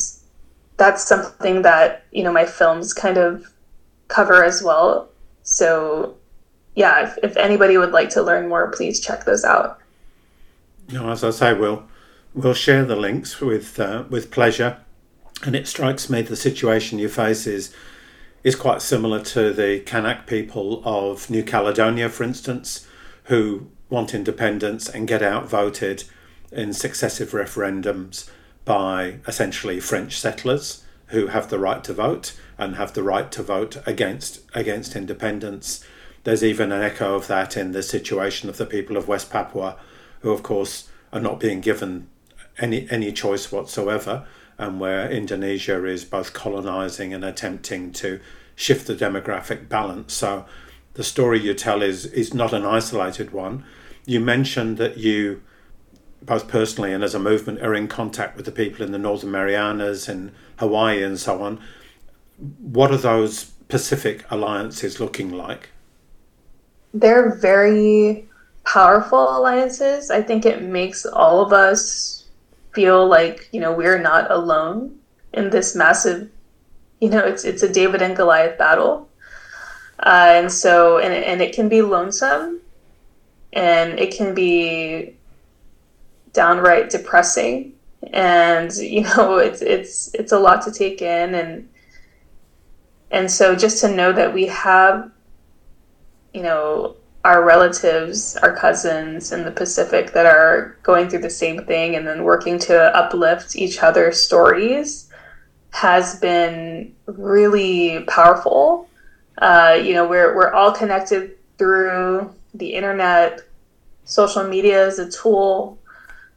that's 0.79 1.05
something 1.05 1.61
that, 1.61 2.05
you 2.11 2.23
know, 2.23 2.31
my 2.31 2.45
films 2.45 2.93
kind 2.93 3.17
of 3.17 3.53
cover 4.07 4.43
as 4.43 4.63
well. 4.63 5.09
So 5.43 6.17
yeah, 6.75 7.03
if, 7.03 7.17
if 7.21 7.37
anybody 7.37 7.77
would 7.77 7.91
like 7.91 8.09
to 8.11 8.23
learn 8.23 8.49
more, 8.49 8.71
please 8.71 8.99
check 8.99 9.25
those 9.25 9.45
out. 9.45 9.79
No, 10.91 11.11
as 11.11 11.23
I 11.23 11.29
say, 11.29 11.53
we'll 11.53 11.83
we'll 12.33 12.55
share 12.55 12.85
the 12.85 12.95
links 12.95 13.39
with 13.39 13.79
uh, 13.79 14.05
with 14.09 14.31
pleasure 14.31 14.77
and 15.43 15.55
it 15.55 15.67
strikes 15.67 16.09
me 16.09 16.21
the 16.21 16.35
situation 16.35 16.99
you 16.99 17.09
face 17.09 17.47
is 17.47 17.73
is 18.43 18.55
quite 18.55 18.81
similar 18.81 19.21
to 19.21 19.51
the 19.51 19.81
Kanak 19.85 20.25
people 20.25 20.81
of 20.85 21.29
New 21.29 21.43
Caledonia, 21.43 22.07
for 22.07 22.23
instance, 22.23 22.87
who 23.25 23.69
want 23.89 24.13
independence 24.13 24.87
and 24.87 25.09
get 25.09 25.21
outvoted 25.21 26.05
in 26.49 26.71
successive 26.71 27.31
referendums 27.31 28.29
by 28.69 29.15
essentially 29.25 29.79
French 29.79 30.19
settlers 30.19 30.83
who 31.07 31.25
have 31.25 31.49
the 31.49 31.57
right 31.57 31.83
to 31.83 31.91
vote 31.91 32.39
and 32.55 32.75
have 32.75 32.93
the 32.93 33.01
right 33.01 33.31
to 33.31 33.41
vote 33.41 33.77
against 33.87 34.41
against 34.53 34.95
independence. 34.95 35.83
There's 36.23 36.43
even 36.43 36.71
an 36.71 36.83
echo 36.83 37.15
of 37.15 37.25
that 37.25 37.57
in 37.57 37.71
the 37.71 37.81
situation 37.81 38.47
of 38.47 38.57
the 38.57 38.67
people 38.67 38.95
of 38.95 39.07
West 39.07 39.31
Papua, 39.31 39.75
who 40.21 40.29
of 40.29 40.43
course 40.43 40.87
are 41.11 41.19
not 41.19 41.39
being 41.39 41.61
given 41.61 42.09
any 42.59 42.87
any 42.91 43.11
choice 43.11 43.51
whatsoever 43.51 44.27
and 44.59 44.79
where 44.79 45.09
Indonesia 45.09 45.83
is 45.85 46.05
both 46.05 46.33
colonizing 46.33 47.11
and 47.11 47.25
attempting 47.25 47.91
to 47.93 48.19
shift 48.55 48.85
the 48.85 48.93
demographic 48.93 49.67
balance. 49.67 50.13
So 50.13 50.45
the 50.93 51.03
story 51.03 51.39
you 51.39 51.55
tell 51.55 51.81
is 51.81 52.05
is 52.05 52.35
not 52.35 52.53
an 52.53 52.67
isolated 52.67 53.31
one. 53.31 53.65
You 54.05 54.19
mentioned 54.19 54.77
that 54.77 54.97
you 54.97 55.41
both 56.21 56.47
personally 56.47 56.93
and 56.93 57.03
as 57.03 57.15
a 57.15 57.19
movement 57.19 57.61
are 57.61 57.73
in 57.73 57.87
contact 57.87 58.35
with 58.35 58.45
the 58.45 58.51
people 58.51 58.85
in 58.85 58.91
the 58.91 58.97
Northern 58.97 59.31
Marianas 59.31 60.07
and 60.09 60.31
Hawaii 60.57 61.03
and 61.03 61.19
so 61.19 61.41
on. 61.41 61.59
What 62.59 62.91
are 62.91 62.97
those 62.97 63.45
Pacific 63.67 64.25
alliances 64.29 64.99
looking 64.99 65.31
like? 65.31 65.69
They're 66.93 67.35
very 67.35 68.27
powerful 68.65 69.37
alliances. 69.37 70.11
I 70.11 70.21
think 70.21 70.45
it 70.45 70.61
makes 70.61 71.05
all 71.05 71.41
of 71.45 71.53
us 71.53 72.19
feel 72.73 73.07
like 73.07 73.49
you 73.51 73.59
know 73.59 73.73
we're 73.73 73.99
not 73.99 74.29
alone 74.29 74.97
in 75.33 75.49
this 75.49 75.75
massive 75.75 76.29
you 76.99 77.09
know 77.09 77.19
it's 77.19 77.43
it's 77.43 77.63
a 77.63 77.71
david 77.71 78.01
and 78.01 78.15
goliath 78.15 78.57
battle 78.57 79.09
uh, 79.99 80.31
and 80.35 80.51
so 80.51 80.97
and, 80.99 81.13
and 81.13 81.41
it 81.41 81.53
can 81.53 81.67
be 81.67 81.81
lonesome 81.81 82.61
and 83.53 83.99
it 83.99 84.15
can 84.15 84.33
be 84.33 85.15
downright 86.33 86.89
depressing 86.89 87.73
and 88.13 88.73
you 88.77 89.01
know 89.01 89.37
it's 89.37 89.61
it's 89.61 90.13
it's 90.13 90.31
a 90.31 90.39
lot 90.39 90.61
to 90.61 90.71
take 90.71 91.01
in 91.01 91.35
and 91.35 91.69
and 93.11 93.29
so 93.29 93.55
just 93.55 93.81
to 93.81 93.93
know 93.93 94.11
that 94.11 94.33
we 94.33 94.45
have 94.45 95.11
you 96.33 96.43
know 96.43 96.95
our 97.25 97.43
relatives, 97.43 98.37
our 98.37 98.55
cousins 98.55 99.31
in 99.31 99.43
the 99.43 99.51
Pacific 99.51 100.13
that 100.13 100.25
are 100.25 100.77
going 100.83 101.09
through 101.09 101.19
the 101.19 101.29
same 101.29 101.65
thing 101.65 101.95
and 101.95 102.07
then 102.07 102.23
working 102.23 102.57
to 102.57 102.95
uplift 102.95 103.55
each 103.55 103.83
other's 103.83 104.21
stories 104.21 105.09
has 105.71 106.19
been 106.19 106.93
really 107.05 108.03
powerful. 108.05 108.89
Uh, 109.39 109.79
you 109.81 109.93
know, 109.93 110.07
we're, 110.07 110.35
we're 110.35 110.53
all 110.53 110.71
connected 110.71 111.37
through 111.57 112.33
the 112.53 112.73
internet. 112.73 113.41
Social 114.05 114.45
media 114.45 114.87
is 114.87 114.97
a 114.99 115.11
tool 115.11 115.77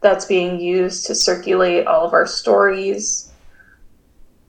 that's 0.03 0.27
being 0.27 0.61
used 0.61 1.07
to 1.07 1.15
circulate 1.15 1.87
all 1.87 2.07
of 2.07 2.12
our 2.12 2.27
stories. 2.27 3.33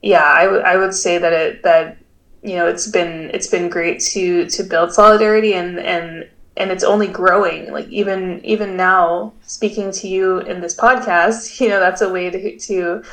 Yeah, 0.02 0.26
I, 0.26 0.46
w- 0.46 0.64
I 0.64 0.76
would 0.76 0.94
say 0.94 1.18
that 1.18 1.32
it 1.32 1.64
that 1.64 1.98
you 2.42 2.56
know 2.56 2.68
it's 2.68 2.88
been 2.88 3.30
it's 3.34 3.48
been 3.48 3.70
great 3.70 4.02
to 4.02 4.48
to 4.50 4.64
build 4.64 4.92
solidarity 4.92 5.54
and 5.54 5.80
and 5.80 6.28
and 6.58 6.72
it's 6.72 6.84
only 6.84 7.08
growing. 7.08 7.72
Like 7.72 7.88
even 7.88 8.44
even 8.44 8.76
now 8.76 9.34
speaking 9.44 9.92
to 9.94 10.08
you 10.08 10.40
in 10.40 10.60
this 10.60 10.76
podcast 10.76 11.60
you 11.62 11.70
know 11.70 11.80
that's 11.80 12.02
a 12.02 12.10
way 12.10 12.30
to 12.30 12.58
to 12.58 13.04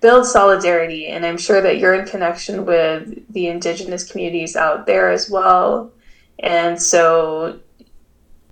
build 0.00 0.26
solidarity. 0.26 1.06
And 1.06 1.24
i'm 1.24 1.38
sure 1.38 1.60
that 1.60 1.78
you're 1.78 1.94
in 1.94 2.06
connection 2.06 2.66
with 2.66 3.32
the 3.32 3.46
indigenous 3.48 4.10
communities 4.10 4.56
out 4.56 4.86
there 4.86 5.10
as 5.12 5.30
well. 5.30 5.92
And 6.40 6.80
so 6.80 7.60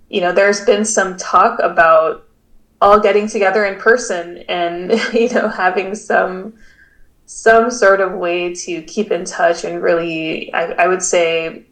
you 0.09 0.21
know 0.21 0.31
there's 0.31 0.63
been 0.63 0.85
some 0.85 1.17
talk 1.17 1.59
about 1.59 2.22
all 2.83 2.99
getting 2.99 3.29
together 3.29 3.63
in 3.65 3.79
person 3.79 4.39
and 4.49 4.91
you 5.13 5.29
know 5.29 5.47
having 5.47 5.95
some 5.95 6.53
some 7.25 7.71
sort 7.71 8.01
of 8.01 8.13
way 8.13 8.53
to 8.53 8.81
keep 8.83 9.09
in 9.09 9.23
touch 9.25 9.63
and 9.63 9.81
really, 9.81 10.53
I, 10.53 10.65
I 10.73 10.87
would 10.87 11.01
say, 11.01 11.63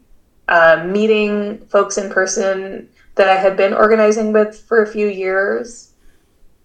uh, 0.48 0.84
meeting 0.88 1.66
folks 1.66 1.98
in 1.98 2.10
person 2.10 2.88
that 3.14 3.28
I 3.28 3.36
had 3.36 3.56
been 3.56 3.74
organizing 3.74 4.32
with 4.32 4.58
for 4.58 4.82
a 4.82 4.86
few 4.86 5.06
years 5.06 5.92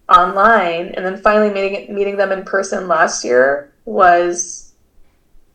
online, 0.09 0.87
and 0.95 1.05
then 1.05 1.17
finally 1.17 1.49
meeting 1.49 1.93
meeting 1.93 2.15
them 2.15 2.31
in 2.31 2.43
person 2.43 2.87
last 2.87 3.25
year 3.25 3.71
was 3.85 4.73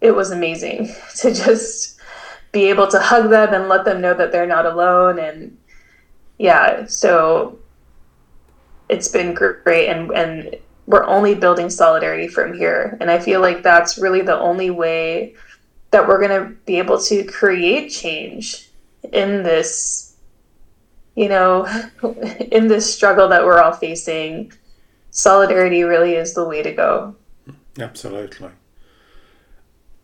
it 0.01 0.13
was 0.13 0.31
amazing 0.31 0.91
to 1.17 1.33
just 1.33 1.99
be 2.53 2.67
able 2.67 2.87
to 2.89 3.01
hug 3.01 3.31
them 3.31 3.55
and 3.55 3.69
let 3.69 3.87
them 3.87 4.03
know 4.03 4.13
that 4.13 4.31
they're 4.31 4.47
not 4.47 4.67
alone 4.67 5.19
and 5.19 5.57
yeah 6.39 6.85
so 6.85 7.59
it's 8.93 9.09
been 9.09 9.35
great 9.35 9.89
and 9.89 10.11
and 10.13 10.57
we're 10.87 11.05
only 11.05 11.35
building 11.35 11.71
solidarity 11.71 12.29
from 12.29 12.53
here. 12.53 12.97
And 13.01 13.11
I 13.11 13.19
feel 13.19 13.41
like 13.41 13.63
that's 13.63 13.99
really 13.99 14.23
the 14.23 14.39
only 14.39 14.71
way 14.71 15.35
that 15.91 16.07
we're 16.07 16.19
going 16.19 16.41
to 16.41 16.55
be 16.67 16.79
able 16.79 17.01
to 17.03 17.25
create 17.25 17.91
change 17.91 18.69
in 19.13 19.43
this, 19.43 20.17
you 21.15 21.29
know, 21.29 21.67
in 22.51 22.69
this 22.69 22.93
struggle 22.93 23.29
that 23.29 23.45
we're 23.45 23.61
all 23.61 23.73
facing. 23.73 24.53
Solidarity 25.11 25.83
really 25.83 26.15
is 26.15 26.35
the 26.35 26.45
way 26.45 26.63
to 26.63 26.73
go. 26.73 27.15
Absolutely. 27.79 28.51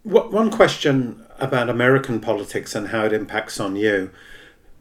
One 0.05 0.51
question 0.51 1.27
about 1.39 1.69
American 1.69 2.21
politics 2.21 2.75
and 2.75 2.89
how 2.89 3.05
it 3.05 3.13
impacts 3.13 3.59
on 3.61 3.77
you. 3.77 4.11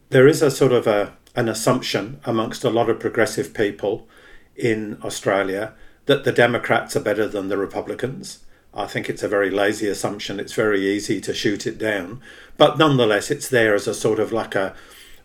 There 0.10 0.28
is 0.28 0.41
a 0.41 0.52
sort 0.52 0.72
of 0.72 0.88
a, 0.88 1.16
an 1.38 1.47
assumption 1.47 2.19
amongst 2.26 2.65
a 2.65 2.69
lot 2.69 2.89
of 2.89 3.00
progressive 3.00 3.54
people 3.54 4.08
in 4.56 4.97
Australia 5.04 5.73
that 6.08 6.23
the 6.23 6.32
Democrats 6.32 6.95
are 6.95 7.02
better 7.02 7.28
than 7.28 7.47
the 7.47 7.58
Republicans. 7.58 8.39
I 8.73 8.88
think 8.88 9.08
it's 9.08 9.23
a 9.23 9.28
very 9.30 9.52
lazy 9.52 9.88
assumption. 9.88 10.39
It's 10.39 10.54
very 10.54 10.82
easy 10.86 11.21
to 11.21 11.34
shoot 11.34 11.67
it 11.67 11.78
down. 11.78 12.21
But 12.58 12.78
nonetheless, 12.78 13.30
it's 13.30 13.50
there 13.50 13.76
as 13.76 13.88
a 13.88 13.93
sort 13.93 14.19
of 14.19 14.32
like 14.32 14.56
a, 14.56 14.76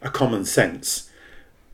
a 0.03 0.11
common 0.11 0.45
sense. 0.45 1.11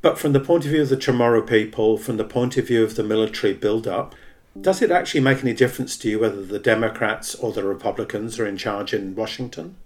But 0.03 0.19
from 0.19 0.33
the 0.33 0.41
point 0.41 0.65
of 0.65 0.71
view 0.71 0.83
of 0.83 0.89
the 0.89 0.97
Chamorro 0.97 1.45
people, 1.45 1.99
from 1.99 2.17
the 2.17 2.25
point 2.25 2.57
of 2.57 2.69
view 2.69 2.85
of 2.85 2.95
the 2.95 3.03
military 3.03 3.55
build-up, 3.55 4.15
Does 4.61 4.83
it 4.83 4.91
actually 4.91 5.21
make 5.21 5.43
any 5.43 5.53
difference 5.55 5.97
to 5.99 6.09
you 6.09 6.21
whether 6.21 6.45
the 6.45 6.59
Democrats 6.59 7.35
or 7.35 7.53
the 7.53 7.63
Republicans 7.65 8.39
are 8.39 8.47
in 8.47 8.57
charge 8.57 8.93
in 8.93 9.15
Washington? 9.15 9.77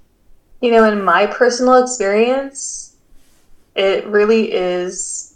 You 0.60 0.70
know, 0.70 0.84
in 0.84 1.02
my 1.02 1.26
personal 1.26 1.82
experience, 1.82 2.91
it 3.74 4.06
really 4.06 4.52
is, 4.52 5.35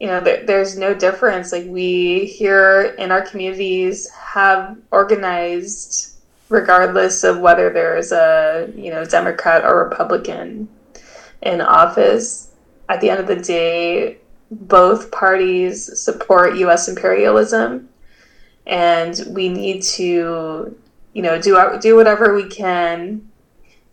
you 0.00 0.06
know, 0.06 0.20
there, 0.20 0.44
there's 0.44 0.76
no 0.76 0.94
difference. 0.94 1.52
Like, 1.52 1.66
we 1.66 2.26
here 2.26 2.94
in 2.98 3.10
our 3.10 3.22
communities 3.22 4.10
have 4.10 4.76
organized 4.90 6.16
regardless 6.48 7.24
of 7.24 7.38
whether 7.38 7.70
there's 7.70 8.12
a, 8.12 8.70
you 8.76 8.90
know, 8.90 9.04
Democrat 9.04 9.64
or 9.64 9.88
Republican 9.88 10.68
in 11.42 11.60
office. 11.60 12.50
At 12.88 13.00
the 13.00 13.10
end 13.10 13.20
of 13.20 13.26
the 13.26 13.36
day, 13.36 14.18
both 14.50 15.10
parties 15.10 15.98
support 15.98 16.56
US 16.56 16.88
imperialism 16.88 17.88
and 18.66 19.22
we 19.28 19.48
need 19.48 19.82
to 19.82 20.76
you 21.12 21.22
know 21.22 21.40
do 21.40 21.78
do 21.80 21.96
whatever 21.96 22.34
we 22.34 22.48
can 22.48 23.26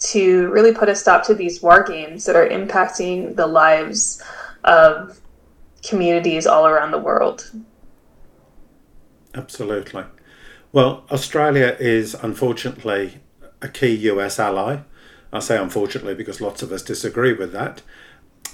to 0.02 0.50
really 0.50 0.74
put 0.74 0.90
a 0.90 0.96
stop 0.96 1.24
to 1.24 1.34
these 1.34 1.62
war 1.62 1.84
games 1.84 2.26
that 2.26 2.36
are 2.36 2.48
impacting 2.48 3.36
the 3.36 3.48
lives 3.48 4.22
of 4.64 5.20
communities 5.84 6.46
all 6.48 6.68
around 6.68 6.92
the 6.92 7.00
world. 7.00 7.52
Absolutely. 9.34 10.04
Well, 10.72 11.06
Australia 11.12 11.78
is 11.80 12.16
unfortunately 12.16 13.20
a 13.62 13.68
key 13.68 13.94
US 14.10 14.40
ally. 14.40 14.80
I 15.32 15.40
say 15.40 15.58
unfortunately 15.58 16.16
because 16.16 16.42
lots 16.42 16.62
of 16.62 16.72
us 16.72 16.82
disagree 16.82 17.34
with 17.34 17.52
that. 17.54 17.82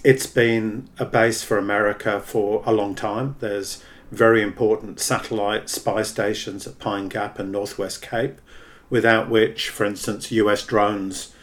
It's 0.04 0.28
been 0.28 0.90
a 1.00 1.06
base 1.06 1.44
for 1.44 1.58
America 1.58 2.20
for 2.20 2.62
a 2.66 2.74
long 2.74 2.94
time. 2.94 3.36
There's 3.40 3.84
very 4.12 4.42
important 4.42 5.00
satellite 5.00 5.70
spy 5.70 6.04
stations 6.04 6.68
at 6.68 6.80
Pine 6.80 7.08
Gap 7.08 7.40
and 7.40 7.52
Northwest 7.52 8.02
Cape, 8.02 8.40
without 8.90 9.30
which, 9.30 9.70
for 9.70 9.86
instance, 9.86 10.32
US 10.32 10.66
drones, 10.66 11.34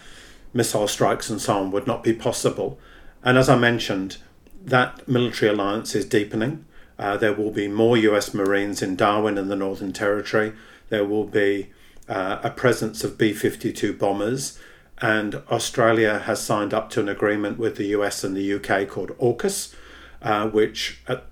missile 0.55 0.89
strikes, 0.89 1.29
and 1.29 1.41
so 1.41 1.59
on 1.59 1.71
would 1.73 1.87
not 1.87 2.03
be 2.03 2.15
possible. 2.15 2.79
And 3.23 3.37
as 3.37 3.49
I 3.49 3.57
mentioned, 3.57 4.19
that 4.65 5.07
military 5.07 5.53
alliance 5.53 5.95
is 5.95 6.07
deepening. 6.07 6.65
Uh, 6.99 7.17
there 7.17 7.33
will 7.33 7.51
be 7.51 7.69
more 7.69 7.97
US 7.97 8.33
Marines 8.33 8.81
in 8.81 8.97
Darwin 8.97 9.37
and 9.37 9.51
the 9.51 9.57
Northern 9.57 9.93
Territory. 9.93 10.53
There 10.89 11.05
will 11.05 11.25
be 11.25 11.71
uh, 12.09 12.39
a 12.43 12.51
presence 12.51 13.03
of 13.05 13.19
B 13.19 13.33
52 13.33 13.93
bombers. 13.95 14.59
And 14.99 15.43
Australia 15.51 16.21
has 16.21 16.43
signed 16.43 16.73
up 16.73 16.89
to 16.91 17.01
an 17.01 17.09
agreement 17.09 17.59
with 17.59 17.77
the 17.77 17.87
US 17.87 18.23
and 18.23 18.37
the 18.37 18.55
UK 18.55 18.89
called 18.89 19.11
AUKUS, 19.19 19.75
uh, 20.23 20.49
which 20.49 21.01
at 21.09 21.25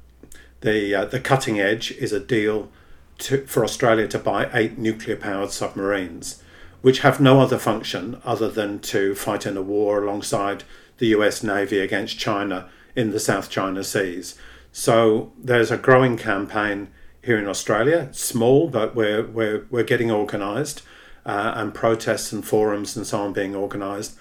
the 0.62 0.94
uh, 0.94 1.04
the 1.04 1.20
cutting 1.20 1.60
edge 1.60 1.92
is 1.92 2.12
a 2.12 2.20
deal 2.20 2.70
to, 3.18 3.46
for 3.46 3.64
Australia 3.64 4.08
to 4.08 4.18
buy 4.18 4.50
eight 4.52 4.78
nuclear 4.78 5.16
powered 5.16 5.52
submarines, 5.52 6.41
which 6.82 7.00
have 7.00 7.20
no 7.20 7.40
other 7.40 7.58
function 7.58 8.20
other 8.24 8.50
than 8.50 8.78
to 8.80 9.14
fight 9.14 9.46
in 9.46 9.56
a 9.56 9.62
war 9.62 10.02
alongside 10.02 10.64
the 10.98 11.06
US 11.08 11.42
Navy 11.42 11.78
against 11.78 12.18
China 12.18 12.68
in 12.94 13.10
the 13.10 13.20
South 13.20 13.48
China 13.48 13.82
Seas. 13.82 14.36
So 14.72 15.32
there's 15.38 15.70
a 15.70 15.76
growing 15.76 16.16
campaign 16.16 16.88
here 17.22 17.38
in 17.38 17.48
Australia, 17.48 18.08
small, 18.12 18.68
but 18.68 18.94
we're, 18.94 19.24
we're, 19.24 19.66
we're 19.70 19.84
getting 19.84 20.10
organised, 20.10 20.82
uh, 21.24 21.52
and 21.54 21.72
protests 21.72 22.32
and 22.32 22.44
forums 22.44 22.96
and 22.96 23.06
so 23.06 23.20
on 23.20 23.32
being 23.32 23.54
organised. 23.54 24.16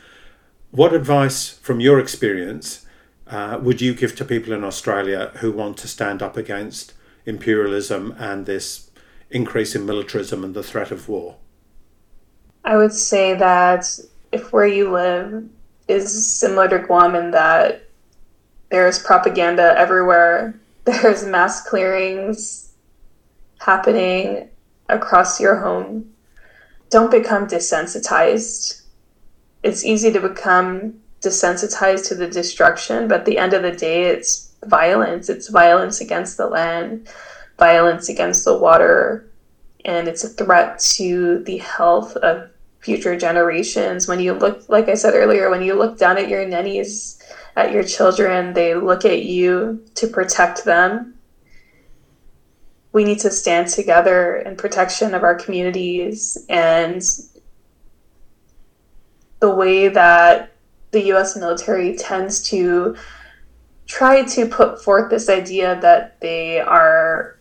What 0.69 0.93
advice 0.93 1.49
from 1.49 1.79
your 1.79 1.99
experience 1.99 2.85
uh, 3.27 3.59
would 3.61 3.81
you 3.81 3.93
give 3.93 4.15
to 4.17 4.25
people 4.25 4.53
in 4.53 4.63
Australia 4.63 5.31
who 5.37 5.51
want 5.51 5.77
to 5.77 5.87
stand 5.87 6.21
up 6.21 6.37
against 6.37 6.93
imperialism 7.25 8.13
and 8.17 8.45
this 8.45 8.91
increase 9.29 9.75
in 9.75 9.85
militarism 9.85 10.43
and 10.43 10.53
the 10.53 10.63
threat 10.63 10.91
of 10.91 11.09
war? 11.09 11.37
I 12.63 12.77
would 12.77 12.93
say 12.93 13.33
that 13.35 13.85
if 14.31 14.53
where 14.53 14.67
you 14.67 14.91
live 14.91 15.47
is 15.87 16.25
similar 16.25 16.67
to 16.69 16.79
Guam 16.79 17.15
in 17.15 17.31
that 17.31 17.83
there's 18.69 18.99
propaganda 18.99 19.75
everywhere, 19.77 20.59
there's 20.85 21.25
mass 21.25 21.67
clearings 21.67 22.71
happening 23.59 24.49
across 24.89 25.39
your 25.39 25.59
home, 25.59 26.11
don't 26.89 27.11
become 27.11 27.47
desensitized. 27.47 28.81
It's 29.63 29.85
easy 29.85 30.11
to 30.11 30.19
become 30.19 30.99
desensitized 31.21 32.07
to 32.07 32.15
the 32.15 32.27
destruction, 32.27 33.07
but 33.07 33.21
at 33.21 33.25
the 33.25 33.37
end 33.37 33.53
of 33.53 33.61
the 33.61 33.71
day, 33.71 34.05
it's 34.05 34.51
violence. 34.65 35.29
It's 35.29 35.49
violence 35.49 36.01
against 36.01 36.37
the 36.37 36.47
land, 36.47 37.07
violence 37.57 38.09
against 38.09 38.43
the 38.43 38.57
water, 38.57 39.29
and 39.85 40.07
it's 40.07 40.23
a 40.23 40.29
threat 40.29 40.79
to 40.79 41.43
the 41.43 41.57
health 41.57 42.15
of 42.17 42.49
future 42.79 43.17
generations. 43.17 44.07
When 44.07 44.19
you 44.19 44.33
look, 44.33 44.67
like 44.69 44.89
I 44.89 44.95
said 44.95 45.13
earlier, 45.13 45.49
when 45.49 45.61
you 45.61 45.75
look 45.75 45.97
down 45.97 46.17
at 46.17 46.27
your 46.27 46.45
nannies, 46.45 47.21
at 47.55 47.71
your 47.71 47.83
children, 47.83 48.53
they 48.53 48.75
look 48.75 49.05
at 49.05 49.23
you 49.23 49.85
to 49.95 50.07
protect 50.07 50.65
them. 50.65 51.15
We 52.91 53.03
need 53.03 53.19
to 53.19 53.31
stand 53.31 53.67
together 53.67 54.37
in 54.37 54.57
protection 54.57 55.13
of 55.13 55.23
our 55.23 55.35
communities 55.35 56.37
and 56.49 57.01
the 59.39 59.49
way 59.49 59.87
that 59.87 60.53
the 60.91 61.11
US 61.13 61.37
military 61.37 61.95
tends 61.95 62.43
to 62.49 62.95
try 63.87 64.23
to 64.23 64.45
put 64.45 64.83
forth 64.83 65.09
this 65.09 65.29
idea 65.29 65.79
that 65.81 66.19
they 66.21 66.59
are 66.59 67.37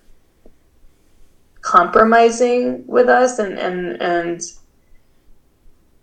compromising 1.71 2.85
with 2.89 3.09
us 3.09 3.39
and 3.39 3.57
and 3.57 4.03
and 4.03 4.43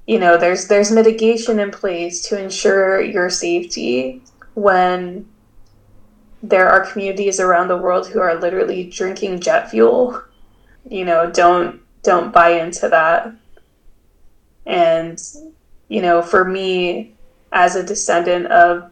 you 0.05 0.17
know 0.17 0.37
there's 0.37 0.69
there's 0.69 0.91
mitigation 0.93 1.59
in 1.59 1.71
place 1.71 2.21
to 2.21 2.41
ensure 2.41 3.01
your 3.01 3.29
safety 3.29 4.21
when 4.53 5.27
there 6.41 6.69
are 6.69 6.85
communities 6.85 7.41
around 7.41 7.67
the 7.67 7.75
world 7.75 8.07
who 8.07 8.21
are 8.21 8.39
literally 8.39 8.89
drinking 8.89 9.41
jet 9.41 9.69
fuel. 9.69 10.23
You 10.89 11.03
know 11.03 11.29
don't 11.29 11.81
don't 12.01 12.31
buy 12.31 12.51
into 12.51 12.87
that. 12.87 13.33
And 14.65 15.21
you 15.89 16.01
know 16.01 16.21
for 16.21 16.45
me 16.45 17.13
as 17.51 17.75
a 17.75 17.83
descendant 17.83 18.45
of 18.47 18.89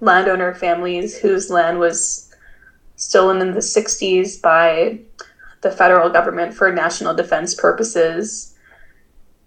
landowner 0.00 0.52
families 0.52 1.16
whose 1.16 1.48
land 1.48 1.78
was 1.78 2.30
stolen 2.96 3.40
in 3.40 3.54
the 3.54 3.60
60s 3.60 4.42
by 4.42 4.98
the 5.62 5.70
federal 5.70 6.10
government 6.10 6.54
for 6.54 6.72
national 6.72 7.14
defense 7.14 7.54
purposes. 7.54 8.54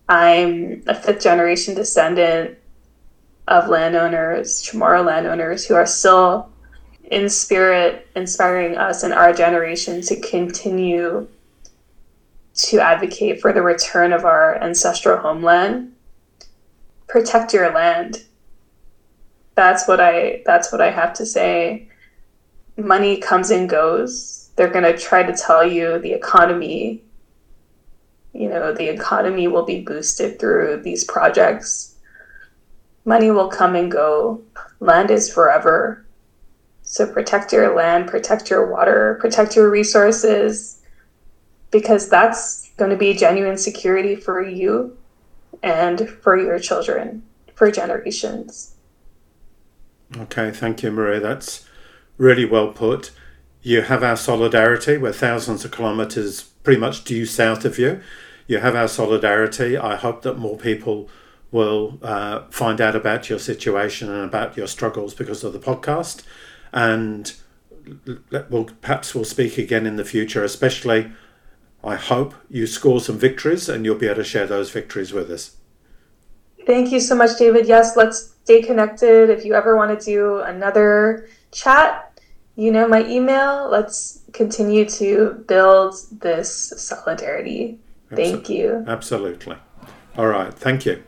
I'm 0.09 0.83
a 0.87 0.95
fifth 0.95 1.21
generation 1.21 1.75
descendant 1.75 2.57
of 3.47 3.69
landowners, 3.69 4.63
Chamorro 4.63 5.05
landowners, 5.05 5.65
who 5.65 5.75
are 5.75 5.85
still 5.85 6.49
in 7.03 7.29
spirit 7.29 8.07
inspiring 8.15 8.75
us 8.77 9.03
and 9.03 9.13
our 9.13 9.31
generation 9.31 10.01
to 10.01 10.19
continue 10.19 11.27
to 12.55 12.79
advocate 12.79 13.41
for 13.41 13.53
the 13.53 13.61
return 13.61 14.13
of 14.13 14.25
our 14.25 14.61
ancestral 14.63 15.17
homeland. 15.17 15.93
Protect 17.07 17.53
your 17.53 17.71
land 17.71 18.25
that's 19.55 19.87
what 19.87 19.99
I 19.99 20.43
that's 20.45 20.71
what 20.71 20.81
I 20.81 20.91
have 20.91 21.13
to 21.13 21.25
say. 21.25 21.87
Money 22.77 23.17
comes 23.17 23.49
and 23.49 23.69
goes. 23.69 24.34
They're 24.55 24.69
going 24.69 24.85
to 24.85 24.97
try 24.97 25.23
to 25.23 25.35
tell 25.35 25.65
you 25.65 25.99
the 25.99 26.13
economy 26.13 27.05
you 28.35 28.49
know, 28.49 28.73
the 28.73 28.89
economy 28.89 29.47
will 29.47 29.63
be 29.63 29.81
boosted 29.81 30.39
through 30.39 30.81
these 30.83 31.05
projects. 31.05 31.95
Money 33.05 33.31
will 33.31 33.47
come 33.47 33.75
and 33.75 33.89
go. 33.89 34.41
Land 34.81 35.09
is 35.09 35.33
forever. 35.33 36.05
So 36.81 37.11
protect 37.11 37.53
your 37.53 37.73
land, 37.73 38.09
protect 38.09 38.49
your 38.49 38.69
water, 38.69 39.17
protect 39.21 39.55
your 39.55 39.71
resources 39.71 40.81
because 41.71 42.09
that's 42.09 42.71
going 42.77 42.91
to 42.91 42.97
be 42.97 43.13
genuine 43.13 43.57
security 43.57 44.17
for 44.17 44.43
you 44.43 44.97
and 45.63 46.09
for 46.09 46.37
your 46.37 46.59
children 46.59 47.23
for 47.55 47.71
generations. 47.71 48.75
Okay, 50.15 50.51
thank 50.51 50.83
you, 50.83 50.91
Maria. 50.91 51.21
That's 51.21 51.65
really 52.17 52.45
well 52.45 52.67
put. 52.73 53.11
You 53.65 53.81
have 53.81 54.03
our 54.03 54.15
solidarity. 54.15 54.95
We're 54.95 55.11
thousands 55.11 55.65
of 55.65 55.71
kilometres 55.71 56.43
pretty 56.43 56.79
much 56.79 57.03
due 57.03 57.25
south 57.25 57.65
of 57.65 57.79
you. 57.79 57.99
You 58.45 58.59
have 58.59 58.75
our 58.75 58.87
solidarity. 58.87 59.75
I 59.75 59.95
hope 59.95 60.21
that 60.21 60.37
more 60.37 60.55
people 60.55 61.09
will 61.51 61.97
uh, 62.03 62.43
find 62.51 62.79
out 62.79 62.95
about 62.95 63.27
your 63.27 63.39
situation 63.39 64.11
and 64.11 64.23
about 64.23 64.55
your 64.55 64.67
struggles 64.67 65.15
because 65.15 65.43
of 65.43 65.51
the 65.51 65.57
podcast. 65.57 66.21
And 66.71 67.33
we'll, 68.51 68.65
perhaps 68.81 69.15
we'll 69.15 69.25
speak 69.25 69.57
again 69.57 69.87
in 69.87 69.95
the 69.95 70.05
future, 70.05 70.43
especially. 70.43 71.11
I 71.83 71.95
hope 71.95 72.35
you 72.47 72.67
score 72.67 72.99
some 72.99 73.17
victories 73.17 73.67
and 73.67 73.83
you'll 73.83 73.95
be 73.95 74.05
able 74.05 74.17
to 74.17 74.23
share 74.23 74.45
those 74.45 74.69
victories 74.69 75.11
with 75.11 75.31
us. 75.31 75.57
Thank 76.67 76.91
you 76.91 76.99
so 76.99 77.15
much, 77.15 77.35
David. 77.39 77.67
Yes, 77.67 77.97
let's 77.97 78.35
stay 78.43 78.61
connected. 78.61 79.31
If 79.31 79.43
you 79.43 79.55
ever 79.55 79.75
want 79.75 79.99
to 79.99 80.05
do 80.05 80.41
another 80.41 81.27
chat, 81.51 82.04
you 82.55 82.71
know 82.71 82.87
my 82.87 83.05
email. 83.07 83.69
Let's 83.69 84.21
continue 84.33 84.85
to 84.85 85.43
build 85.47 85.95
this 86.19 86.73
solidarity. 86.77 87.79
Thank 88.13 88.49
you. 88.49 88.83
Absolutely. 88.87 89.57
All 90.17 90.27
right. 90.27 90.53
Thank 90.53 90.85
you. 90.85 91.03